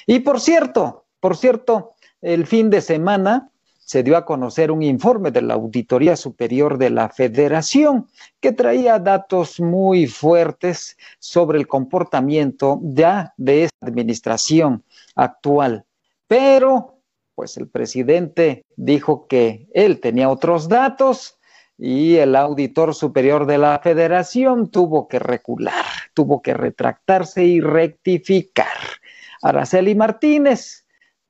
Y 0.05 0.19
por 0.19 0.41
cierto, 0.41 1.04
por 1.25 1.37
cierto, 1.37 1.95
el 2.21 2.45
fin 2.45 2.69
de 2.69 2.81
semana 2.81 3.49
se 3.79 4.03
dio 4.03 4.15
a 4.15 4.25
conocer 4.25 4.69
un 4.69 4.83
informe 4.83 5.31
de 5.31 5.41
la 5.41 5.55
Auditoría 5.55 6.15
Superior 6.15 6.77
de 6.77 6.91
la 6.91 7.09
Federación 7.09 8.05
que 8.39 8.51
traía 8.51 8.99
datos 8.99 9.59
muy 9.59 10.05
fuertes 10.05 10.95
sobre 11.17 11.57
el 11.57 11.67
comportamiento 11.67 12.79
ya 12.83 13.33
de 13.37 13.63
esta 13.63 13.87
administración 13.87 14.83
actual. 15.15 15.85
Pero, 16.27 16.99
pues 17.33 17.57
el 17.57 17.69
presidente 17.69 18.63
dijo 18.75 19.25
que 19.25 19.67
él 19.73 19.99
tenía 19.99 20.29
otros 20.29 20.69
datos 20.69 21.39
y 21.75 22.17
el 22.17 22.35
auditor 22.35 22.93
superior 22.93 23.47
de 23.47 23.57
la 23.57 23.79
federación 23.79 24.69
tuvo 24.69 25.07
que 25.07 25.17
recular, 25.17 25.85
tuvo 26.13 26.43
que 26.43 26.53
retractarse 26.53 27.43
y 27.43 27.61
rectificar. 27.61 28.77
Araceli 29.41 29.95
Martínez 29.95 30.84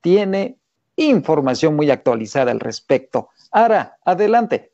tiene 0.06 0.60
información 0.98 1.76
muy 1.76 1.90
actualizada 1.90 2.52
al 2.52 2.60
respecto. 2.60 3.30
Ara, 3.50 3.98
adelante. 4.06 4.72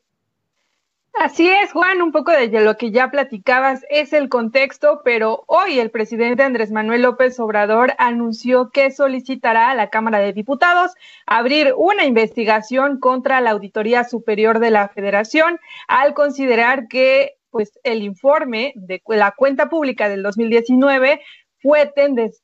Así 1.14 1.48
es, 1.48 1.72
Juan, 1.72 2.02
un 2.02 2.12
poco 2.12 2.32
de 2.32 2.48
lo 2.60 2.76
que 2.76 2.90
ya 2.90 3.10
platicabas 3.10 3.82
es 3.88 4.12
el 4.12 4.28
contexto, 4.28 5.00
pero 5.02 5.44
hoy 5.46 5.80
el 5.80 5.90
presidente 5.90 6.42
Andrés 6.42 6.70
Manuel 6.70 7.00
López 7.00 7.40
Obrador 7.40 7.94
anunció 7.96 8.68
que 8.68 8.90
solicitará 8.90 9.70
a 9.70 9.74
la 9.74 9.88
Cámara 9.88 10.18
de 10.18 10.34
Diputados 10.34 10.92
abrir 11.24 11.72
una 11.78 12.04
investigación 12.04 13.00
contra 13.00 13.40
la 13.40 13.52
Auditoría 13.52 14.04
Superior 14.04 14.58
de 14.58 14.70
la 14.70 14.90
Federación 14.90 15.58
al 15.88 16.12
considerar 16.12 16.88
que 16.88 17.38
pues 17.48 17.78
el 17.84 18.02
informe 18.02 18.72
de 18.76 19.02
la 19.06 19.30
cuenta 19.32 19.68
pública 19.68 20.08
del 20.08 20.22
2019 20.22 21.20
fue 21.62 21.92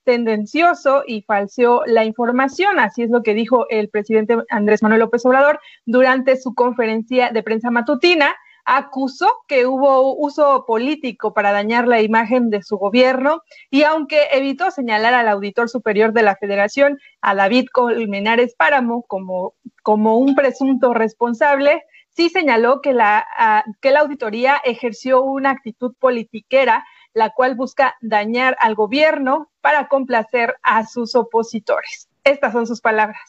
tendencioso 0.04 1.02
y 1.06 1.22
falseó 1.22 1.82
la 1.86 2.04
información. 2.04 2.78
Así 2.78 3.02
es 3.02 3.10
lo 3.10 3.22
que 3.22 3.34
dijo 3.34 3.68
el 3.68 3.88
presidente 3.88 4.36
Andrés 4.48 4.82
Manuel 4.82 5.00
López 5.00 5.26
Obrador 5.26 5.60
durante 5.84 6.36
su 6.36 6.54
conferencia 6.54 7.30
de 7.30 7.42
prensa 7.42 7.70
matutina 7.70 8.36
acusó 8.68 9.32
que 9.48 9.66
hubo 9.66 10.14
uso 10.14 10.66
político 10.66 11.32
para 11.32 11.52
dañar 11.52 11.88
la 11.88 12.02
imagen 12.02 12.50
de 12.50 12.62
su 12.62 12.76
gobierno 12.76 13.40
y 13.70 13.84
aunque 13.84 14.24
evitó 14.30 14.70
señalar 14.70 15.14
al 15.14 15.28
auditor 15.28 15.70
superior 15.70 16.12
de 16.12 16.22
la 16.22 16.36
federación, 16.36 16.98
a 17.22 17.34
David 17.34 17.68
Colmenares 17.72 18.54
Páramo, 18.54 19.04
como, 19.08 19.54
como 19.82 20.18
un 20.18 20.34
presunto 20.34 20.92
responsable, 20.92 21.82
sí 22.10 22.28
señaló 22.28 22.82
que 22.82 22.92
la, 22.92 23.64
que 23.80 23.90
la 23.90 24.00
auditoría 24.00 24.60
ejerció 24.62 25.22
una 25.22 25.50
actitud 25.50 25.94
politiquera, 25.98 26.84
la 27.18 27.30
cual 27.30 27.54
busca 27.54 27.96
dañar 28.00 28.56
al 28.60 28.74
gobierno 28.74 29.50
para 29.60 29.88
complacer 29.88 30.56
a 30.62 30.86
sus 30.86 31.14
opositores. 31.14 32.08
Estas 32.24 32.52
son 32.52 32.66
sus 32.66 32.80
palabras. 32.80 33.20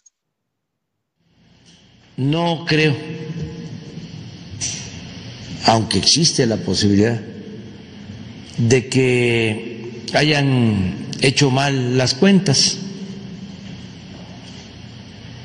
No 2.16 2.66
creo 2.68 2.96
aunque 5.66 6.00
existe 6.00 6.46
la 6.46 6.58
posibilidad 6.58 7.20
de 8.58 8.88
que 8.88 10.04
hayan 10.14 11.10
hecho 11.22 11.52
mal 11.52 11.98
las 11.98 12.16
cuentas. 12.16 12.78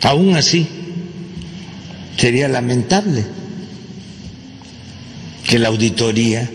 Aún 0.02 0.34
así, 0.34 0.66
sería 2.16 2.48
lamentable 2.48 3.24
que 5.46 5.58
la 5.58 5.68
auditoría 5.68 6.50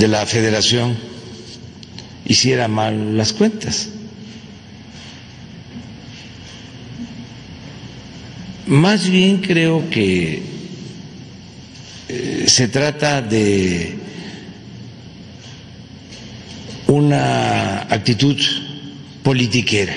de 0.00 0.08
la 0.08 0.24
federación 0.24 0.96
hiciera 2.24 2.68
mal 2.68 3.18
las 3.18 3.34
cuentas. 3.34 3.90
Más 8.66 9.10
bien 9.10 9.42
creo 9.42 9.90
que 9.90 10.42
eh, 12.08 12.44
se 12.46 12.68
trata 12.68 13.20
de 13.20 13.98
una 16.86 17.82
actitud 17.82 18.36
politiquera. 19.22 19.94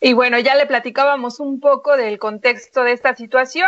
Y 0.00 0.12
bueno, 0.12 0.38
ya 0.38 0.54
le 0.54 0.66
platicábamos 0.66 1.40
un 1.40 1.58
poco 1.58 1.96
del 1.96 2.20
contexto 2.20 2.84
de 2.84 2.92
esta 2.92 3.16
situación, 3.16 3.66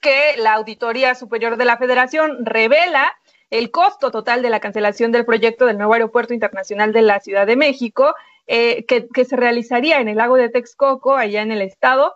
que 0.00 0.36
la 0.38 0.54
Auditoría 0.54 1.14
Superior 1.14 1.56
de 1.56 1.64
la 1.64 1.76
Federación 1.76 2.44
revela 2.44 3.14
el 3.50 3.70
costo 3.70 4.10
total 4.10 4.42
de 4.42 4.50
la 4.50 4.60
cancelación 4.60 5.12
del 5.12 5.24
proyecto 5.24 5.66
del 5.66 5.78
nuevo 5.78 5.94
Aeropuerto 5.94 6.34
Internacional 6.34 6.92
de 6.92 7.02
la 7.02 7.20
Ciudad 7.20 7.46
de 7.46 7.56
México 7.56 8.14
eh, 8.50 8.86
que, 8.86 9.24
se 9.26 9.36
realizaría 9.36 10.00
en 10.00 10.08
el 10.08 10.16
lago 10.16 10.36
de 10.36 10.48
Texcoco, 10.48 11.14
allá 11.14 11.42
en 11.42 11.52
el 11.52 11.60
estado, 11.60 12.14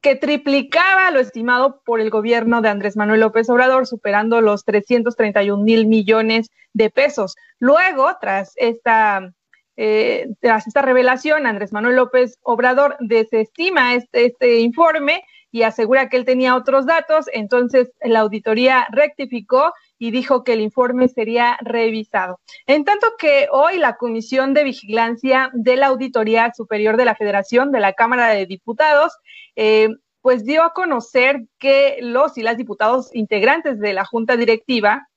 que 0.00 0.14
triplicaba 0.14 1.10
lo 1.10 1.18
estimado 1.18 1.82
por 1.84 2.00
el 2.00 2.08
gobierno 2.08 2.62
de 2.62 2.68
Andrés 2.68 2.96
Manuel 2.96 3.18
López 3.18 3.50
Obrador, 3.50 3.88
superando 3.88 4.40
los 4.40 4.64
331 4.64 5.60
mil 5.64 5.88
millones 5.88 6.50
de 6.72 6.88
pesos. 6.88 7.34
Luego, 7.58 8.12
tras 8.20 8.52
esta, 8.56 9.32
eh, 9.76 10.28
tras 10.40 10.68
esta 10.68 10.82
revelación, 10.82 11.46
Andrés 11.46 11.72
Manuel 11.72 11.96
López 11.96 12.38
Obrador 12.42 12.96
desestima 13.00 13.94
este, 13.96 14.26
este 14.26 14.60
informe 14.60 15.24
y 15.52 15.62
asegura 15.62 16.08
que 16.08 16.16
él 16.16 16.24
tenía 16.24 16.56
otros 16.56 16.86
datos, 16.86 17.26
entonces 17.32 17.90
la 18.02 18.20
auditoría 18.20 18.86
rectificó 18.90 19.72
y 19.98 20.10
dijo 20.10 20.44
que 20.44 20.52
el 20.52 20.60
informe 20.60 21.08
sería 21.08 21.58
revisado. 21.60 22.40
En 22.66 22.84
tanto 22.84 23.08
que 23.18 23.48
hoy 23.50 23.78
la 23.78 23.96
Comisión 23.96 24.54
de 24.54 24.64
Vigilancia 24.64 25.50
de 25.52 25.76
la 25.76 25.88
Auditoría 25.88 26.52
Superior 26.54 26.96
de 26.96 27.04
la 27.04 27.14
Federación 27.14 27.72
de 27.72 27.80
la 27.80 27.92
Cámara 27.92 28.28
de 28.28 28.46
Diputados, 28.46 29.12
eh, 29.56 29.88
pues 30.22 30.44
dio 30.44 30.62
a 30.62 30.72
conocer 30.72 31.46
que 31.58 31.98
los 32.00 32.36
y 32.36 32.42
las 32.42 32.56
diputados 32.56 33.14
integrantes 33.14 33.80
de 33.80 33.92
la 33.92 34.04
Junta 34.04 34.36
Directiva 34.36 35.08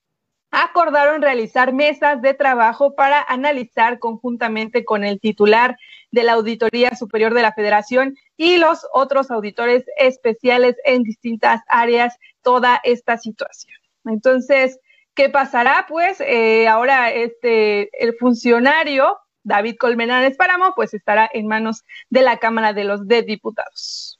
acordaron 0.50 1.20
realizar 1.20 1.72
mesas 1.72 2.22
de 2.22 2.32
trabajo 2.32 2.94
para 2.94 3.20
analizar 3.22 3.98
conjuntamente 3.98 4.84
con 4.84 5.02
el 5.04 5.20
titular 5.20 5.76
de 6.12 6.22
la 6.22 6.34
Auditoría 6.34 6.94
Superior 6.94 7.34
de 7.34 7.42
la 7.42 7.52
Federación 7.52 8.16
y 8.36 8.58
los 8.58 8.86
otros 8.92 9.30
auditores 9.30 9.84
especiales 9.96 10.76
en 10.84 11.02
distintas 11.02 11.62
áreas 11.68 12.16
toda 12.42 12.80
esta 12.84 13.18
situación. 13.18 13.76
Entonces, 14.04 14.78
¿qué 15.14 15.28
pasará? 15.28 15.86
Pues 15.88 16.20
eh, 16.20 16.68
ahora 16.68 17.10
este, 17.10 17.90
el 18.02 18.14
funcionario 18.16 19.18
David 19.44 19.76
Colmenares 19.78 20.36
Páramo, 20.36 20.72
pues 20.74 20.94
estará 20.94 21.28
en 21.32 21.46
manos 21.46 21.84
de 22.10 22.22
la 22.22 22.38
Cámara 22.38 22.72
de 22.72 22.84
los 22.84 23.06
Diputados. 23.06 24.18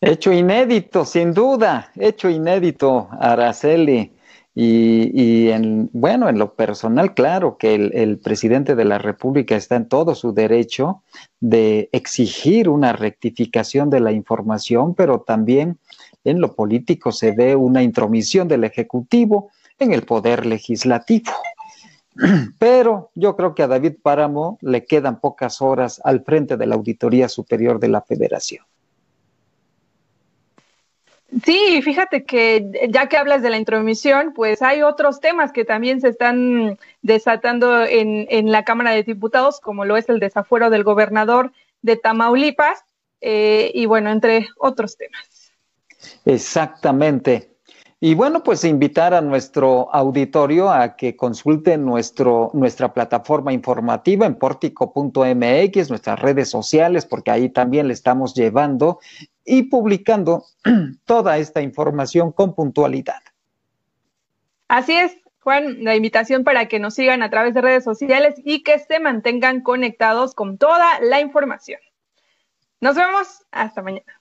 Hecho 0.00 0.32
inédito, 0.32 1.04
sin 1.04 1.32
duda, 1.32 1.92
hecho 1.94 2.28
inédito, 2.28 3.08
Araceli. 3.20 4.12
Y, 4.54 5.48
en, 5.48 5.88
bueno, 5.94 6.28
en 6.28 6.38
lo 6.38 6.54
personal, 6.54 7.14
claro 7.14 7.56
que 7.56 7.74
el, 7.74 8.18
presidente 8.18 8.74
de 8.74 8.84
la 8.84 8.98
República 8.98 9.56
está 9.56 9.76
en 9.76 9.88
todo 9.88 10.14
su 10.14 10.34
derecho 10.34 11.02
de 11.40 11.88
exigir 11.92 12.68
una 12.68 12.92
rectificación 12.92 13.88
de 13.88 14.00
la 14.00 14.12
información, 14.12 14.94
pero 14.94 15.20
también 15.20 15.78
en 16.24 16.40
lo 16.40 16.54
político 16.54 17.12
se 17.12 17.32
ve 17.32 17.56
una 17.56 17.82
intromisión 17.82 18.46
del 18.46 18.64
Ejecutivo 18.64 19.50
en 19.78 19.92
el 19.92 20.02
poder 20.02 20.44
legislativo. 20.44 21.32
Pero 22.58 23.10
yo 23.14 23.36
creo 23.36 23.54
que 23.54 23.62
a 23.62 23.68
David 23.68 23.94
Páramo 24.02 24.58
le 24.60 24.84
quedan 24.84 25.18
pocas 25.18 25.62
horas 25.62 26.00
al 26.04 26.22
frente 26.22 26.58
de 26.58 26.66
la 26.66 26.74
Auditoría 26.74 27.26
Superior 27.28 27.80
de 27.80 27.88
la 27.88 28.02
Federación. 28.02 28.64
Sí, 31.44 31.80
fíjate 31.82 32.24
que 32.24 32.88
ya 32.90 33.08
que 33.08 33.16
hablas 33.16 33.42
de 33.42 33.48
la 33.48 33.56
intromisión, 33.56 34.32
pues 34.34 34.60
hay 34.60 34.82
otros 34.82 35.20
temas 35.20 35.50
que 35.50 35.64
también 35.64 36.00
se 36.00 36.08
están 36.08 36.78
desatando 37.00 37.84
en, 37.84 38.26
en 38.28 38.52
la 38.52 38.64
Cámara 38.64 38.90
de 38.90 39.02
Diputados, 39.02 39.58
como 39.58 39.86
lo 39.86 39.96
es 39.96 40.08
el 40.10 40.20
desafuero 40.20 40.68
del 40.68 40.84
gobernador 40.84 41.52
de 41.80 41.96
Tamaulipas, 41.96 42.84
eh, 43.22 43.70
y 43.74 43.86
bueno, 43.86 44.10
entre 44.10 44.48
otros 44.58 44.96
temas. 44.96 45.52
Exactamente. 46.24 47.52
Y 48.04 48.14
bueno, 48.14 48.42
pues 48.42 48.64
invitar 48.64 49.14
a 49.14 49.20
nuestro 49.20 49.88
auditorio 49.94 50.70
a 50.70 50.96
que 50.96 51.14
consulte 51.14 51.78
nuestro, 51.78 52.50
nuestra 52.52 52.92
plataforma 52.92 53.52
informativa 53.52 54.26
en 54.26 54.34
portico.mx, 54.34 55.88
nuestras 55.88 56.18
redes 56.20 56.50
sociales, 56.50 57.06
porque 57.06 57.30
ahí 57.30 57.48
también 57.48 57.86
le 57.86 57.94
estamos 57.94 58.34
llevando 58.34 58.98
y 59.44 59.64
publicando 59.64 60.44
toda 61.04 61.38
esta 61.38 61.62
información 61.62 62.32
con 62.32 62.54
puntualidad. 62.54 63.22
Así 64.68 64.92
es, 64.92 65.16
Juan, 65.40 65.82
la 65.84 65.96
invitación 65.96 66.44
para 66.44 66.66
que 66.68 66.78
nos 66.78 66.94
sigan 66.94 67.22
a 67.22 67.30
través 67.30 67.54
de 67.54 67.60
redes 67.60 67.84
sociales 67.84 68.36
y 68.44 68.62
que 68.62 68.78
se 68.78 69.00
mantengan 69.00 69.60
conectados 69.60 70.34
con 70.34 70.56
toda 70.56 71.00
la 71.00 71.20
información. 71.20 71.80
Nos 72.80 72.96
vemos 72.96 73.44
hasta 73.50 73.82
mañana. 73.82 74.20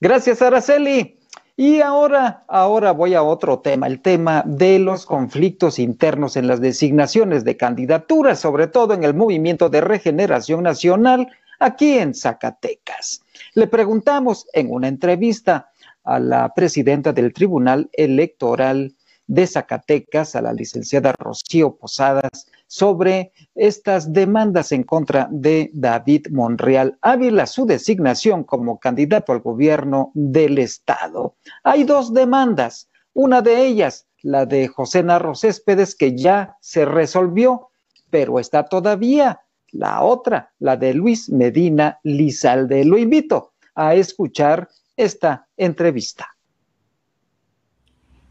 Gracias, 0.00 0.42
Araceli. 0.42 1.18
Y 1.56 1.80
ahora, 1.80 2.44
ahora 2.48 2.92
voy 2.92 3.14
a 3.14 3.22
otro 3.22 3.60
tema, 3.60 3.86
el 3.86 4.00
tema 4.00 4.42
de 4.46 4.78
los 4.78 5.06
conflictos 5.06 5.78
internos 5.78 6.36
en 6.36 6.46
las 6.46 6.60
designaciones 6.60 7.44
de 7.44 7.56
candidaturas, 7.56 8.40
sobre 8.40 8.66
todo 8.66 8.94
en 8.94 9.04
el 9.04 9.14
movimiento 9.14 9.68
de 9.68 9.80
regeneración 9.80 10.62
nacional 10.62 11.28
aquí 11.60 11.98
en 11.98 12.14
Zacatecas. 12.14 13.22
Le 13.54 13.66
preguntamos 13.66 14.46
en 14.54 14.70
una 14.70 14.88
entrevista 14.88 15.70
a 16.04 16.18
la 16.18 16.54
presidenta 16.54 17.12
del 17.12 17.34
Tribunal 17.34 17.90
Electoral 17.92 18.94
de 19.26 19.46
Zacatecas, 19.46 20.34
a 20.34 20.40
la 20.42 20.52
licenciada 20.54 21.12
Rocío 21.18 21.76
Posadas, 21.76 22.46
sobre 22.66 23.32
estas 23.54 24.12
demandas 24.12 24.72
en 24.72 24.84
contra 24.84 25.28
de 25.30 25.70
David 25.74 26.28
Monreal 26.30 26.98
Ávila, 27.02 27.46
su 27.46 27.66
designación 27.66 28.44
como 28.44 28.78
candidato 28.78 29.32
al 29.32 29.40
gobierno 29.40 30.10
del 30.14 30.58
Estado. 30.58 31.36
Hay 31.62 31.84
dos 31.84 32.14
demandas. 32.14 32.88
Una 33.12 33.42
de 33.42 33.66
ellas 33.66 34.06
la 34.22 34.46
de 34.46 34.68
José 34.68 35.02
Narro 35.02 35.34
Céspedes, 35.34 35.94
que 35.94 36.16
ya 36.16 36.56
se 36.60 36.84
resolvió, 36.84 37.68
pero 38.08 38.38
está 38.38 38.64
todavía 38.64 39.40
la 39.72 40.02
otra, 40.02 40.52
la 40.58 40.76
de 40.76 40.94
Luis 40.94 41.28
Medina 41.30 41.98
Lizalde. 42.02 42.84
Lo 42.84 42.98
invito 42.98 43.52
a 43.74 43.94
escuchar 43.94 44.68
esta 44.96 45.46
entrevista. 45.56 46.28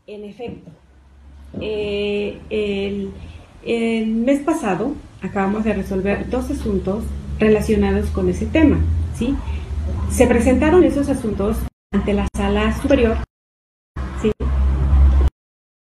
En 0.07 0.23
efecto, 0.23 0.71
eh, 1.59 2.39
el, 3.63 4.07
mes 4.07 4.39
pasado 4.41 4.93
acabamos 5.21 5.63
de 5.63 5.73
resolver 5.73 6.29
dos 6.29 6.49
asuntos 6.49 7.03
relacionados 7.39 8.09
con 8.09 8.29
ese 8.29 8.45
tema, 8.45 8.79
¿sí? 9.15 9.35
Se 10.09 10.27
presentaron 10.27 10.83
esos 10.83 11.09
asuntos 11.09 11.57
ante 11.91 12.13
la 12.13 12.27
sala 12.35 12.79
superior, 12.81 13.17
¿sí? 14.21 14.31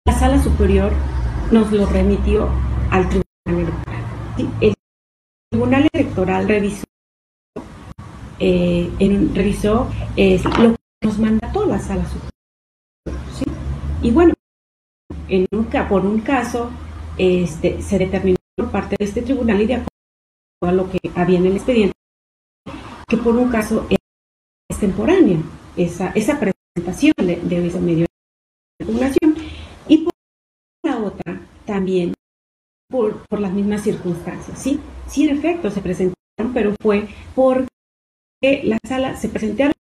La 0.06 0.14
sala 0.14 0.42
superior 0.42 0.92
nos 1.52 1.72
lo 1.72 1.86
remitió 1.86 2.50
al 2.92 3.10
Tribunal 3.10 3.68
Electoral. 3.68 4.04
El 4.62 4.74
Tribunal 5.54 5.88
Electoral 5.94 6.48
revisó, 6.48 6.84
eh, 8.40 8.90
revisó 9.36 9.88
eh, 10.18 10.42
lo 10.60 10.74
que 10.74 10.78
nos 11.04 11.20
mandató 11.20 11.68
la 11.68 11.78
sala 11.78 12.04
superior, 12.06 13.24
¿sí? 13.38 13.46
Y 14.02 14.10
bueno, 14.10 14.34
en 15.28 15.46
un, 15.52 15.66
por 15.88 16.08
un 16.08 16.22
caso 16.22 16.72
este, 17.20 17.84
se 17.84 18.00
determinó 18.00 18.38
por 18.56 18.72
parte 18.72 18.96
de 18.98 19.06
este 19.06 19.22
tribunal 19.22 19.62
y 19.62 19.68
de 19.68 19.74
acuerdo 19.76 19.90
a 20.62 20.72
lo 20.72 20.90
que 20.90 20.98
había 21.14 21.38
en 21.38 21.46
el 21.46 21.58
expediente, 21.58 21.94
que 23.08 23.18
por 23.18 23.36
un 23.36 23.52
caso 23.52 23.86
es 23.90 24.80
temporánea 24.80 25.38
esa, 25.78 26.10
esa 26.16 26.40
presentación 26.40 27.14
de, 27.18 27.36
de 27.36 27.68
ese 27.68 27.80
medio 27.80 28.08
de 28.80 28.88
impugnación 28.88 29.36
y 29.88 29.98
por 30.00 30.14
la 30.84 30.98
otra 30.98 31.42
también 31.68 32.16
por, 32.94 33.26
por, 33.28 33.40
las 33.40 33.52
mismas 33.52 33.82
circunstancias, 33.82 34.56
¿sí? 34.60 34.80
Sí, 35.08 35.28
en 35.28 35.36
efecto, 35.36 35.72
se 35.72 35.82
presentaron, 35.82 36.54
pero 36.54 36.76
fue 36.80 37.08
porque 37.34 37.66
la 38.66 38.78
sala, 38.88 39.18
se 39.18 39.30
presentaron 39.30 39.74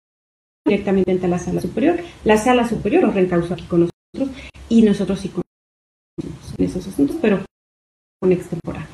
directamente 0.65 1.12
ante 1.12 1.28
la 1.28 1.38
sala 1.38 1.60
superior, 1.60 2.00
la 2.24 2.38
sala 2.38 2.65
superior 2.65 3.04
los 3.04 3.13
reencausó 3.13 3.54
aquí 3.56 3.65
con 3.65 3.82
nosotros 3.82 4.41
y 4.69 4.82
nosotros 4.84 5.19
sí 5.19 5.28
conocemos 5.28 6.54
en 6.58 6.65
esos 6.65 6.88
asuntos, 6.88 7.17
pero 7.21 7.39
con 8.21 8.32
extemporáneos. 8.32 8.89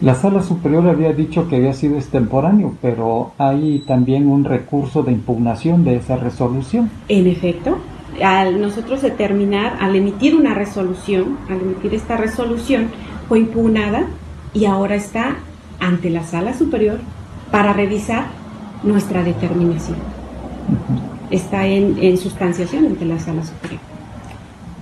La 0.00 0.14
sala 0.14 0.40
superior 0.40 0.88
había 0.88 1.12
dicho 1.12 1.48
que 1.48 1.56
había 1.56 1.72
sido 1.72 1.96
extemporáneo, 1.96 2.76
pero 2.80 3.32
hay 3.38 3.80
también 3.88 4.28
un 4.28 4.44
recurso 4.44 5.02
de 5.02 5.10
impugnación 5.10 5.82
de 5.82 5.96
esa 5.96 6.16
resolución. 6.16 6.90
En 7.08 7.26
efecto, 7.26 7.78
al 8.22 8.60
nosotros 8.60 9.02
determinar, 9.02 9.76
al 9.80 9.96
emitir 9.96 10.34
una 10.34 10.54
resolución, 10.54 11.38
al 11.48 11.60
emitir 11.60 11.94
esta 11.94 12.16
resolución, 12.16 12.88
fue 13.28 13.40
impugnada 13.40 14.04
y 14.52 14.66
ahora 14.66 14.94
está 14.94 15.36
ante 15.80 16.10
la 16.10 16.24
sala 16.24 16.54
superior 16.54 16.98
para 17.50 17.72
revisar 17.72 18.26
nuestra 18.82 19.22
determinación. 19.22 19.96
Está 21.30 21.66
en, 21.66 21.96
en 22.00 22.18
sustanciación 22.18 22.86
ante 22.86 23.04
la 23.04 23.18
sala 23.18 23.44
superior. 23.44 23.80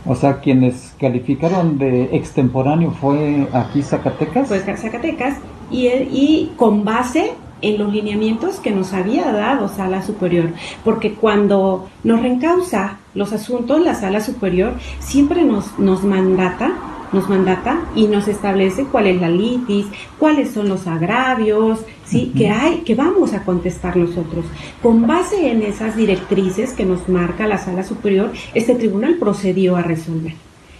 O 0.04 0.16
sea, 0.16 0.40
quienes 0.40 0.94
calificaron 0.98 1.78
de 1.78 2.16
extemporáneo 2.16 2.90
fue 2.90 3.46
aquí 3.52 3.82
Zacatecas. 3.82 4.48
Fue 4.48 4.58
Zacatecas 4.58 5.36
y, 5.70 5.86
y 5.86 6.52
con 6.56 6.84
base 6.84 7.32
en 7.62 7.78
los 7.78 7.92
lineamientos 7.92 8.56
que 8.60 8.70
nos 8.70 8.92
había 8.92 9.32
dado 9.32 9.68
Sala 9.68 10.02
Superior, 10.02 10.50
porque 10.84 11.14
cuando 11.14 11.88
nos 12.04 12.20
reencausa 12.20 12.98
los 13.14 13.32
asuntos, 13.32 13.80
la 13.80 13.94
Sala 13.94 14.20
Superior 14.20 14.74
siempre 15.00 15.42
nos, 15.42 15.78
nos 15.78 16.04
mandata 16.04 16.72
nos 17.12 17.28
mandata 17.28 17.78
y 17.94 18.06
nos 18.06 18.26
establece 18.26 18.84
cuál 18.84 19.06
es 19.06 19.20
la 19.20 19.28
litis, 19.28 19.86
cuáles 20.18 20.50
son 20.50 20.68
los 20.68 20.86
agravios, 20.86 21.80
¿sí? 22.06 22.30
Uh 22.30 22.34
-huh. 22.34 22.38
que 22.38 22.48
hay, 22.48 22.76
que 22.78 22.94
vamos 22.94 23.34
a 23.34 23.44
contestar 23.44 23.96
nosotros. 23.96 24.46
Con 24.82 25.06
base 25.06 25.50
en 25.50 25.62
esas 25.62 25.94
directrices 25.94 26.72
que 26.72 26.86
nos 26.86 27.08
marca 27.10 27.46
la 27.46 27.58
sala 27.58 27.84
superior, 27.84 28.32
este 28.54 28.74
tribunal 28.74 29.16
procedió 29.16 29.76
a 29.76 29.82
resolver. 29.82 30.34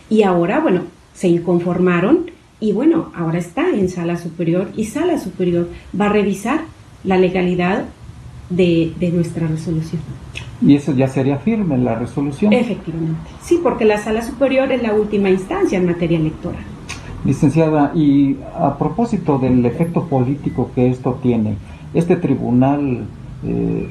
Y 0.09 0.23
ahora, 0.23 0.61
bueno, 0.61 0.83
se 1.15 1.29
inconformaron 1.29 2.31
y 2.61 2.73
bueno, 2.73 3.11
ahora 3.15 3.39
está 3.39 3.69
en 3.71 3.89
sala 3.89 4.17
superior 4.17 4.69
y 4.77 4.85
sala 4.85 5.19
superior 5.19 5.69
va 5.99 6.07
a 6.07 6.11
revisar 6.11 6.61
la 7.05 7.17
legalidad 7.17 7.85
de, 8.51 8.93
de 8.99 9.11
nuestra 9.11 9.47
resolución. 9.47 10.01
Y 10.61 10.77
eso 10.77 10.93
ya 10.93 11.09
sería 11.09 11.39
firme, 11.39 11.77
la 11.79 11.97
resolución. 11.97 12.53
Efectivamente. 12.53 13.31
Sí, 13.43 13.59
porque 13.63 13.85
la 13.85 13.99
sala 13.99 14.23
superior 14.23 14.71
es 14.71 14.83
la 14.83 14.95
última 14.95 15.29
instancia 15.31 15.79
en 15.79 15.87
materia 15.87 16.19
electoral. 16.19 16.63
Licenciada, 17.25 17.93
y 17.95 18.37
a 18.59 18.77
propósito 18.79 19.39
del 19.39 19.65
efecto 19.65 20.05
político 20.05 20.71
que 20.75 20.89
esto 20.89 21.19
tiene, 21.23 21.57
este 21.95 22.17
tribunal, 22.17 23.05
eh, 23.45 23.91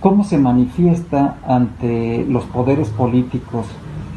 ¿cómo 0.00 0.24
se 0.24 0.38
manifiesta 0.38 1.38
ante 1.46 2.24
los 2.28 2.44
poderes 2.44 2.88
políticos? 2.88 3.66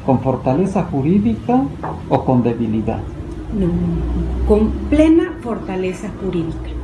¿Con 0.06 0.20
fortaleza 0.20 0.84
jurídica 0.84 1.64
o 2.10 2.26
con 2.26 2.44
debilidad? 2.44 3.00
No, 3.58 3.68
con 4.48 4.70
plena 4.90 5.34
fortaleza 5.42 6.10
jurídica. 6.22 6.75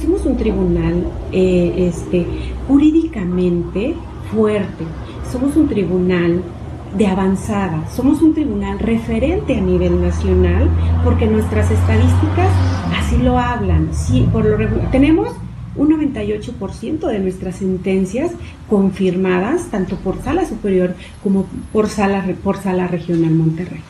Somos 0.00 0.24
un 0.24 0.36
tribunal 0.36 1.04
eh, 1.32 1.88
este, 1.88 2.26
jurídicamente 2.66 3.94
fuerte, 4.32 4.84
somos 5.30 5.56
un 5.56 5.68
tribunal 5.68 6.42
de 6.96 7.06
avanzada, 7.06 7.88
somos 7.90 8.22
un 8.22 8.34
tribunal 8.34 8.78
referente 8.78 9.56
a 9.56 9.60
nivel 9.60 10.00
nacional 10.00 10.68
porque 11.04 11.26
nuestras 11.26 11.70
estadísticas 11.70 12.48
así 12.96 13.18
lo 13.18 13.38
hablan. 13.38 13.88
Sí, 13.92 14.26
por 14.32 14.44
lo 14.44 14.56
tenemos 14.90 15.28
un 15.76 15.90
98% 15.90 17.06
de 17.06 17.18
nuestras 17.20 17.56
sentencias 17.56 18.32
confirmadas 18.68 19.70
tanto 19.70 19.96
por 19.96 20.20
sala 20.22 20.46
superior 20.46 20.94
como 21.22 21.46
por 21.72 21.88
sala, 21.88 22.24
por 22.42 22.56
sala 22.58 22.88
regional 22.88 23.30
Monterrey. 23.30 23.80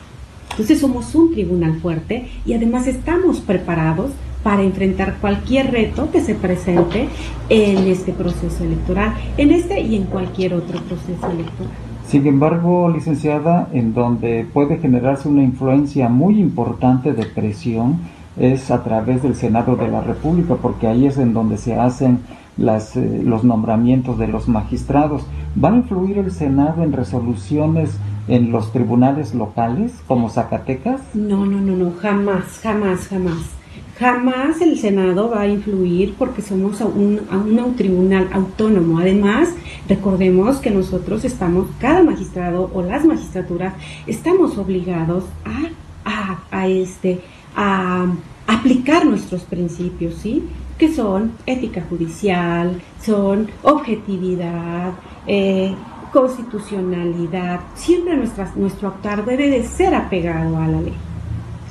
Entonces 0.51 0.79
somos 0.79 1.15
un 1.15 1.31
tribunal 1.31 1.79
fuerte 1.79 2.29
y 2.45 2.53
además 2.53 2.85
estamos 2.85 3.39
preparados 3.39 4.11
para 4.43 4.63
enfrentar 4.63 5.17
cualquier 5.19 5.71
reto 5.71 6.11
que 6.11 6.21
se 6.21 6.35
presente 6.35 7.09
en 7.49 7.87
este 7.87 8.13
proceso 8.13 8.63
electoral, 8.63 9.13
en 9.37 9.51
este 9.51 9.81
y 9.81 9.95
en 9.95 10.03
cualquier 10.03 10.53
otro 10.53 10.79
proceso 10.81 11.29
electoral. 11.29 11.73
Sin 12.07 12.25
embargo, 12.25 12.89
licenciada, 12.89 13.67
en 13.71 13.93
donde 13.93 14.45
puede 14.51 14.79
generarse 14.79 15.29
una 15.29 15.43
influencia 15.43 16.09
muy 16.09 16.39
importante 16.39 17.13
de 17.13 17.25
presión 17.25 17.99
es 18.35 18.71
a 18.71 18.83
través 18.83 19.21
del 19.21 19.35
Senado 19.35 19.75
de 19.75 19.89
la 19.89 20.01
República, 20.01 20.55
porque 20.55 20.87
ahí 20.87 21.05
es 21.05 21.17
en 21.17 21.33
donde 21.33 21.57
se 21.57 21.75
hacen 21.75 22.19
las, 22.57 22.95
eh, 22.95 23.21
los 23.23 23.43
nombramientos 23.43 24.17
de 24.17 24.27
los 24.27 24.47
magistrados. 24.47 25.23
¿Va 25.61 25.69
a 25.69 25.75
influir 25.75 26.17
el 26.17 26.31
Senado 26.31 26.83
en 26.83 26.93
resoluciones 26.93 27.97
en 28.27 28.51
los 28.51 28.71
tribunales 28.71 29.35
locales 29.35 29.93
como 30.07 30.29
Zacatecas? 30.29 31.01
No, 31.13 31.45
no, 31.45 31.59
no, 31.59 31.75
no, 31.75 31.91
jamás, 31.99 32.59
jamás, 32.63 33.07
jamás. 33.07 33.58
Jamás 33.99 34.61
el 34.61 34.79
Senado 34.79 35.29
va 35.29 35.41
a 35.41 35.47
influir 35.47 36.13
porque 36.17 36.41
somos 36.41 36.79
un, 36.79 37.19
un, 37.29 37.75
tribunal 37.75 38.29
autónomo. 38.31 38.99
Además, 38.99 39.49
recordemos 39.89 40.59
que 40.59 40.71
nosotros 40.71 41.25
estamos, 41.25 41.67
cada 41.79 42.01
magistrado 42.01 42.71
o 42.73 42.81
las 42.81 43.03
magistraturas, 43.03 43.73
estamos 44.07 44.57
obligados 44.57 45.25
a, 45.43 46.09
a, 46.09 46.39
a 46.49 46.67
este, 46.69 47.19
a 47.57 48.05
aplicar 48.47 49.05
nuestros 49.05 49.41
principios, 49.41 50.15
¿sí? 50.15 50.47
Que 50.77 50.93
son 50.93 51.33
ética 51.45 51.83
judicial, 51.89 52.81
son 53.03 53.49
objetividad, 53.63 54.93
eh, 55.27 55.75
constitucionalidad. 56.13 57.59
Siempre 57.75 58.15
nuestro 58.15 58.87
actuar 58.87 59.25
debe 59.25 59.49
de 59.49 59.63
ser 59.65 59.93
apegado 59.93 60.55
a 60.55 60.67
la 60.67 60.79
ley. 60.79 60.93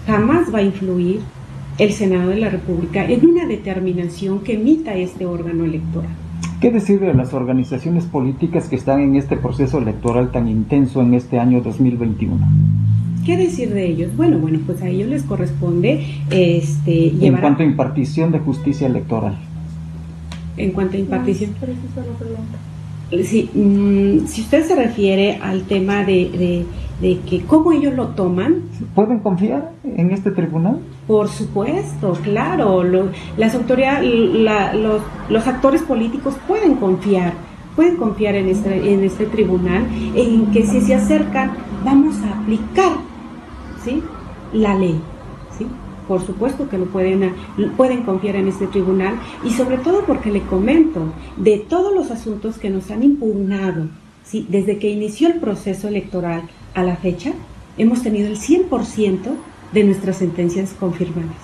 Jamás 0.07 0.55
va 0.55 0.59
a 0.59 0.63
influir 0.63 1.23
el 1.79 1.93
Senado 1.93 2.31
de 2.31 2.37
la 2.37 2.51
República 2.51 3.05
en 3.05 3.25
una 3.25 3.47
determinación 3.47 4.41
que 4.41 4.55
emita 4.55 4.95
este 4.95 5.27
órgano 5.27 5.65
electoral. 5.65 6.11
¿Qué 6.61 6.73
decir 6.73 6.99
de 6.99 7.15
las 7.15 7.35
organizaciones 7.35 8.05
políticas 8.05 8.69
que 8.69 8.75
están 8.75 9.01
en 9.01 9.15
este 9.15 9.37
proceso 9.37 9.79
electoral 9.79 10.33
tan 10.33 10.49
intenso 10.49 11.01
en 11.01 11.15
este 11.15 11.39
año 11.39 11.61
2021? 11.61 12.37
¿Qué 13.25 13.37
decir 13.37 13.73
de 13.73 13.87
ellos? 13.87 14.17
Bueno, 14.17 14.39
bueno, 14.39 14.59
pues 14.67 14.83
a 14.83 14.89
ellos 14.89 15.09
les 15.09 15.23
corresponde 15.23 16.05
este, 16.31 17.11
llevar... 17.11 17.35
En 17.35 17.41
cuanto 17.41 17.63
a 17.63 17.67
impartición 17.67 18.33
de 18.33 18.41
justicia 18.41 18.89
electoral. 18.89 19.37
En 20.57 20.73
cuanto 20.73 20.97
a 20.97 21.01
impartición... 21.01 21.53
Sí, 23.23 23.49
mmm, 23.55 24.27
si 24.27 24.43
usted 24.43 24.65
se 24.65 24.75
refiere 24.75 25.37
al 25.37 25.63
tema 25.63 26.05
de, 26.05 26.29
de, 26.31 26.65
de, 27.01 27.21
que 27.21 27.41
cómo 27.43 27.73
ellos 27.73 27.95
lo 27.95 28.09
toman. 28.09 28.63
¿Pueden 28.95 29.21
confiar 29.21 29.73
en 29.85 30.11
este 30.11 30.31
tribunal? 30.31 30.81
Por 31.09 31.29
supuesto, 31.29 32.13
claro. 32.23 32.85
Las 33.39 33.55
autoridades, 33.55 34.05
los, 35.31 35.47
actores 35.47 35.83
políticos 35.83 36.37
pueden 36.47 36.77
confiar 36.77 37.33
pueden 37.75 37.95
confiar 37.95 38.35
en 38.35 38.49
este, 38.49 38.93
en 38.93 39.05
este 39.05 39.25
tribunal, 39.27 39.87
en 40.17 40.51
que 40.51 40.67
si 40.67 40.81
se 40.81 40.97
acercan 40.97 41.53
vamos 41.85 42.17
a 42.23 42.37
aplicar 42.37 42.97
¿sí? 43.85 44.03
la 44.53 44.75
ley. 44.75 45.01
¿sí? 45.57 45.65
Por 46.09 46.21
supuesto 46.27 46.69
que 46.69 46.77
lo 46.77 46.87
pueden, 46.87 47.35
pueden 47.77 48.03
confiar 48.03 48.35
en 48.35 48.49
este 48.49 48.67
tribunal 48.67 49.15
y 49.45 49.51
sobre 49.51 49.79
todo 49.79 50.05
porque 50.07 50.33
le 50.33 50.43
comento 50.43 51.13
de 51.37 51.59
todos 51.59 51.95
los 51.95 52.11
asuntos 52.11 52.59
que 52.59 52.69
nos 52.69 52.91
han 52.91 53.05
impugnado 53.05 53.87
¿sí? 54.25 54.45
desde 54.49 54.79
que 54.79 54.91
inició 54.91 55.29
el 55.29 55.39
proceso 55.39 55.87
electoral 55.87 56.43
a 56.75 56.83
la 56.83 56.97
fecha, 56.97 57.31
hemos 57.77 58.03
tenido 58.03 58.27
el 58.27 58.39
100% 58.39 59.37
de 59.73 59.85
nuestras 59.85 60.17
sentencias 60.17 60.75
confirmadas. 60.79 61.37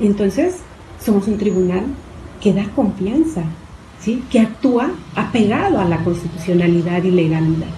Entonces, 0.00 0.58
somos 1.00 1.26
un 1.28 1.38
tribunal 1.38 1.84
que 2.40 2.52
da 2.52 2.64
confianza, 2.74 3.42
¿sí? 4.00 4.22
que 4.30 4.40
actúa 4.40 4.90
apegado 5.14 5.78
a 5.80 5.84
la 5.84 6.02
constitucionalidad 6.04 7.02
y 7.04 7.10
legalidad. 7.10 7.68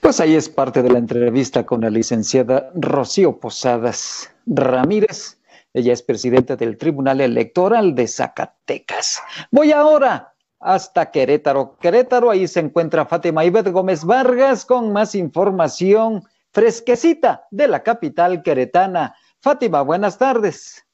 Pues 0.00 0.18
ahí 0.18 0.34
es 0.34 0.48
parte 0.48 0.82
de 0.82 0.90
la 0.90 0.98
entrevista 0.98 1.64
con 1.64 1.82
la 1.82 1.90
licenciada 1.90 2.70
Rocío 2.74 3.38
Posadas 3.38 4.34
Ramírez. 4.46 5.38
Ella 5.72 5.92
es 5.92 6.02
presidenta 6.02 6.56
del 6.56 6.78
Tribunal 6.78 7.20
Electoral 7.20 7.94
de 7.94 8.08
Zacatecas. 8.08 9.22
Voy 9.52 9.70
ahora 9.70 10.34
hasta 10.60 11.10
Querétaro. 11.10 11.76
Querétaro, 11.80 12.30
ahí 12.30 12.46
se 12.46 12.60
encuentra 12.60 13.06
Fátima 13.06 13.44
Ibet 13.44 13.68
Gómez 13.68 14.04
Vargas 14.04 14.64
con 14.64 14.92
más 14.92 15.14
información 15.14 16.28
fresquecita 16.52 17.46
de 17.50 17.68
la 17.68 17.82
capital 17.82 18.42
queretana. 18.42 19.16
Fátima, 19.40 19.82
buenas 19.82 20.18
tardes. 20.18 20.84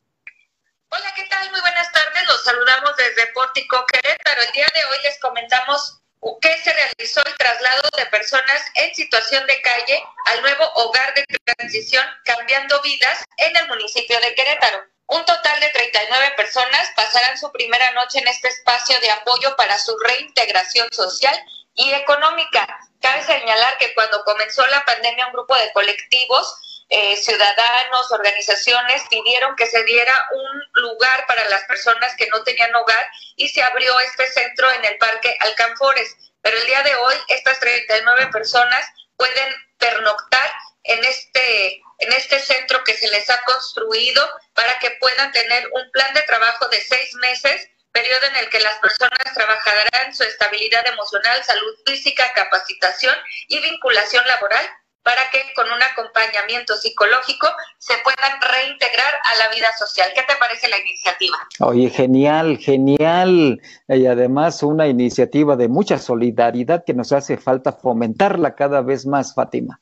Hola, 0.90 1.12
¿qué 1.16 1.24
tal? 1.28 1.50
Muy 1.50 1.60
buenas 1.60 1.90
tardes. 1.92 2.22
Los 2.28 2.44
saludamos 2.44 2.96
desde 2.96 3.32
Pórtico 3.32 3.84
Querétaro. 3.92 4.42
El 4.42 4.52
día 4.52 4.66
de 4.72 4.84
hoy 4.84 4.98
les 5.02 5.18
comentamos 5.20 6.00
que 6.40 6.56
se 6.58 6.72
realizó 6.72 7.24
el 7.24 7.34
traslado 7.36 7.88
de 7.96 8.06
personas 8.06 8.62
en 8.74 8.94
situación 8.94 9.46
de 9.46 9.60
calle 9.62 10.02
al 10.26 10.42
nuevo 10.42 10.64
hogar 10.76 11.14
de 11.14 11.24
transición 11.44 12.04
Cambiando 12.24 12.80
Vidas 12.82 13.24
en 13.36 13.56
el 13.56 13.68
municipio 13.68 14.18
de 14.20 14.34
Querétaro. 14.34 14.95
Un 15.08 15.24
total 15.24 15.60
de 15.60 15.68
39 15.68 16.32
personas 16.36 16.90
pasarán 16.96 17.38
su 17.38 17.50
primera 17.52 17.90
noche 17.92 18.18
en 18.18 18.28
este 18.28 18.48
espacio 18.48 18.98
de 19.00 19.10
apoyo 19.10 19.54
para 19.56 19.78
su 19.78 19.96
reintegración 19.98 20.88
social 20.92 21.38
y 21.74 21.92
económica. 21.92 22.66
Cabe 23.00 23.22
señalar 23.24 23.78
que 23.78 23.94
cuando 23.94 24.24
comenzó 24.24 24.66
la 24.66 24.84
pandemia 24.84 25.26
un 25.26 25.32
grupo 25.32 25.54
de 25.56 25.72
colectivos 25.72 26.82
eh, 26.88 27.16
ciudadanos, 27.16 28.10
organizaciones 28.10 29.02
pidieron 29.08 29.54
que 29.54 29.66
se 29.66 29.82
diera 29.84 30.14
un 30.32 30.82
lugar 30.82 31.24
para 31.26 31.48
las 31.48 31.64
personas 31.64 32.14
que 32.16 32.28
no 32.28 32.42
tenían 32.42 32.74
hogar 32.74 33.08
y 33.36 33.48
se 33.48 33.62
abrió 33.62 33.98
este 34.00 34.26
centro 34.32 34.70
en 34.72 34.84
el 34.84 34.98
Parque 34.98 35.36
Alcanfores. 35.40 36.16
Pero 36.42 36.56
el 36.56 36.66
día 36.66 36.82
de 36.82 36.94
hoy 36.96 37.14
estas 37.28 37.60
39 37.60 38.28
personas 38.32 38.88
pueden 39.16 39.54
pernoctar 39.78 40.50
en 40.86 41.04
este 41.04 41.82
en 41.98 42.12
este 42.12 42.38
centro 42.38 42.84
que 42.84 42.94
se 42.94 43.08
les 43.08 43.28
ha 43.30 43.42
construido 43.44 44.22
para 44.54 44.78
que 44.78 44.90
puedan 45.00 45.32
tener 45.32 45.66
un 45.72 45.90
plan 45.92 46.12
de 46.14 46.22
trabajo 46.22 46.68
de 46.68 46.80
seis 46.80 47.14
meses, 47.14 47.68
periodo 47.92 48.26
en 48.30 48.36
el 48.36 48.50
que 48.50 48.60
las 48.60 48.78
personas 48.80 49.32
trabajarán 49.34 50.14
su 50.14 50.22
estabilidad 50.22 50.86
emocional, 50.86 51.42
salud 51.42 51.74
física, 51.86 52.30
capacitación 52.34 53.14
y 53.48 53.60
vinculación 53.60 54.26
laboral 54.26 54.66
para 55.02 55.22
que 55.30 55.38
con 55.54 55.66
un 55.66 55.80
acompañamiento 55.80 56.74
psicológico 56.74 57.46
se 57.78 57.94
puedan 58.02 58.40
reintegrar 58.40 59.14
a 59.22 59.36
la 59.36 59.54
vida 59.54 59.68
social. 59.78 60.10
¿Qué 60.12 60.22
te 60.22 60.34
parece 60.34 60.68
la 60.68 60.80
iniciativa? 60.80 61.36
Oye, 61.60 61.88
genial, 61.90 62.58
genial. 62.58 63.60
Y 63.88 64.06
además 64.06 64.64
una 64.64 64.88
iniciativa 64.88 65.54
de 65.54 65.68
mucha 65.68 65.98
solidaridad 65.98 66.84
que 66.84 66.92
nos 66.92 67.12
hace 67.12 67.36
falta 67.36 67.72
fomentarla 67.72 68.56
cada 68.56 68.82
vez 68.82 69.06
más, 69.06 69.32
Fátima. 69.32 69.80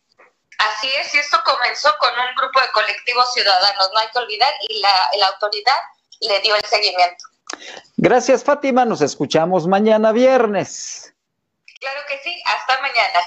Así 0.59 0.89
es, 1.01 1.15
y 1.15 1.19
esto 1.19 1.39
comenzó 1.45 1.91
con 1.99 2.11
un 2.11 2.35
grupo 2.37 2.61
de 2.61 2.71
colectivos 2.73 3.33
ciudadanos, 3.33 3.91
no 3.93 4.01
hay 4.01 4.09
que 4.13 4.19
olvidar, 4.19 4.53
y 4.69 4.81
la, 4.81 5.11
la 5.19 5.27
autoridad 5.29 5.79
le 6.21 6.41
dio 6.41 6.55
el 6.55 6.65
seguimiento. 6.65 7.25
Gracias, 7.97 8.43
Fátima. 8.43 8.85
Nos 8.85 9.01
escuchamos 9.01 9.67
mañana 9.67 10.13
viernes. 10.13 11.15
Claro 11.81 12.01
que 12.09 12.19
sí, 12.23 12.43
hasta 12.47 12.81
mañana. 12.81 13.21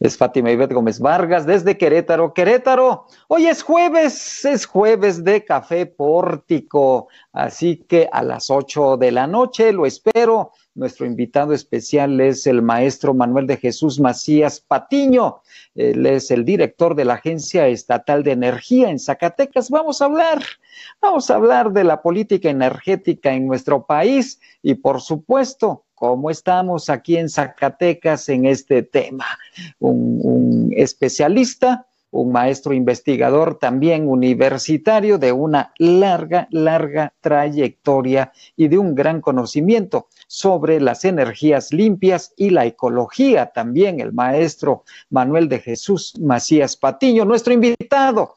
Es 0.00 0.16
Fátima 0.16 0.50
Ivette 0.50 0.72
Gómez 0.72 0.98
Vargas 0.98 1.44
desde 1.44 1.76
Querétaro. 1.76 2.32
Querétaro, 2.32 3.06
hoy 3.28 3.48
es 3.48 3.62
jueves, 3.62 4.46
es 4.46 4.64
jueves 4.64 5.22
de 5.22 5.44
Café 5.44 5.84
Pórtico, 5.84 7.08
así 7.34 7.84
que 7.86 8.08
a 8.10 8.22
las 8.22 8.48
ocho 8.48 8.96
de 8.96 9.12
la 9.12 9.26
noche 9.26 9.72
lo 9.72 9.84
espero. 9.84 10.52
Nuestro 10.74 11.04
invitado 11.04 11.52
especial 11.52 12.20
es 12.20 12.46
el 12.46 12.62
maestro 12.62 13.12
Manuel 13.12 13.48
de 13.48 13.56
Jesús 13.56 13.98
Macías 13.98 14.60
Patiño. 14.60 15.42
Él 15.74 16.06
es 16.06 16.30
el 16.30 16.44
director 16.44 16.94
de 16.94 17.04
la 17.04 17.14
Agencia 17.14 17.66
Estatal 17.66 18.22
de 18.22 18.32
Energía 18.32 18.88
en 18.88 19.00
Zacatecas. 19.00 19.68
Vamos 19.68 20.00
a 20.00 20.04
hablar, 20.04 20.42
vamos 21.02 21.28
a 21.28 21.34
hablar 21.34 21.72
de 21.72 21.82
la 21.82 22.02
política 22.02 22.50
energética 22.50 23.32
en 23.32 23.48
nuestro 23.48 23.84
país 23.84 24.40
y 24.62 24.74
por 24.74 25.00
supuesto 25.00 25.86
cómo 25.96 26.30
estamos 26.30 26.88
aquí 26.88 27.16
en 27.16 27.28
Zacatecas 27.28 28.28
en 28.28 28.46
este 28.46 28.84
tema. 28.84 29.26
Un, 29.80 30.72
especialista, 30.76 31.88
un 32.10 32.32
maestro 32.32 32.74
investigador 32.74 33.58
también 33.58 34.08
universitario 34.08 35.18
de 35.18 35.32
una 35.32 35.72
larga, 35.78 36.48
larga 36.50 37.14
trayectoria 37.20 38.32
y 38.56 38.68
de 38.68 38.78
un 38.78 38.94
gran 38.94 39.20
conocimiento 39.20 40.08
sobre 40.26 40.80
las 40.80 41.04
energías 41.04 41.72
limpias 41.72 42.32
y 42.36 42.50
la 42.50 42.66
ecología 42.66 43.46
también, 43.46 44.00
el 44.00 44.12
maestro 44.12 44.84
Manuel 45.10 45.48
de 45.48 45.60
Jesús 45.60 46.14
Macías 46.20 46.76
Patiño, 46.76 47.24
nuestro 47.24 47.52
invitado, 47.52 48.36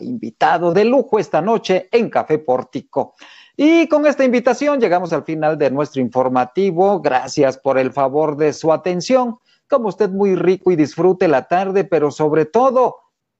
invitado 0.00 0.72
de 0.72 0.84
lujo 0.84 1.18
esta 1.18 1.40
noche 1.40 1.88
en 1.92 2.10
Café 2.10 2.38
Pórtico. 2.38 3.14
Y 3.56 3.86
con 3.88 4.06
esta 4.06 4.24
invitación 4.24 4.80
llegamos 4.80 5.12
al 5.12 5.24
final 5.24 5.58
de 5.58 5.70
nuestro 5.70 6.00
informativo. 6.00 7.00
Gracias 7.00 7.58
por 7.58 7.78
el 7.78 7.92
favor 7.92 8.36
de 8.36 8.52
su 8.52 8.72
atención. 8.72 9.38
Como 9.68 9.88
usted 9.88 10.10
muy 10.10 10.36
rico 10.36 10.70
y 10.70 10.76
disfrute 10.76 11.28
la 11.28 11.48
tarde, 11.48 11.84
pero 11.84 12.10
sobre 12.10 12.46
todo, 12.46 12.96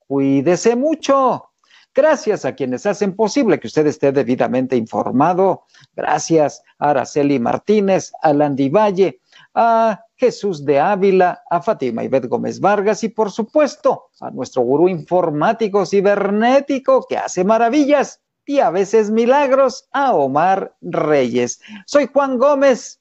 cuídese 0.07 0.77
mucho. 0.77 1.51
Gracias 1.95 2.47
a 2.47 2.55
quienes 2.55 2.87
hacen 2.87 3.15
posible 3.15 3.61
que 3.61 3.67
usted 3.67 3.87
esté 3.87 4.13
debidamente 4.13 4.77
informado. 4.77 5.65
Gracias 5.95 6.63
a 6.79 6.91
Araceli 6.91 7.39
Martínez, 7.39 8.13
a 8.23 8.33
Landy 8.33 8.71
Valle, 8.71 9.21
a 9.55 10.01
Jesús 10.17 10.65
de 10.65 10.81
Ávila, 10.81 11.43
a 11.51 11.61
Fátima 11.61 12.03
Ibet 12.05 12.29
Gómez 12.29 12.61
Vargas 12.61 13.05
y 13.05 13.09
por 13.11 13.31
supuesto 13.31 14.05
a 14.21 14.31
nuestro 14.31 14.63
gurú 14.63 14.89
informático 14.89 15.85
cibernético 15.85 17.05
que 17.07 17.19
hace 17.19 17.45
maravillas 17.45 18.23
y 18.45 18.61
a 18.61 18.71
veces 18.71 19.11
milagros 19.11 19.89
a 19.93 20.15
Omar 20.15 20.75
Reyes. 20.81 21.61
Soy 21.87 22.09
Juan 22.13 22.39
Gómez. 22.39 23.01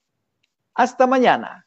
Hasta 0.73 1.07
mañana. 1.07 1.60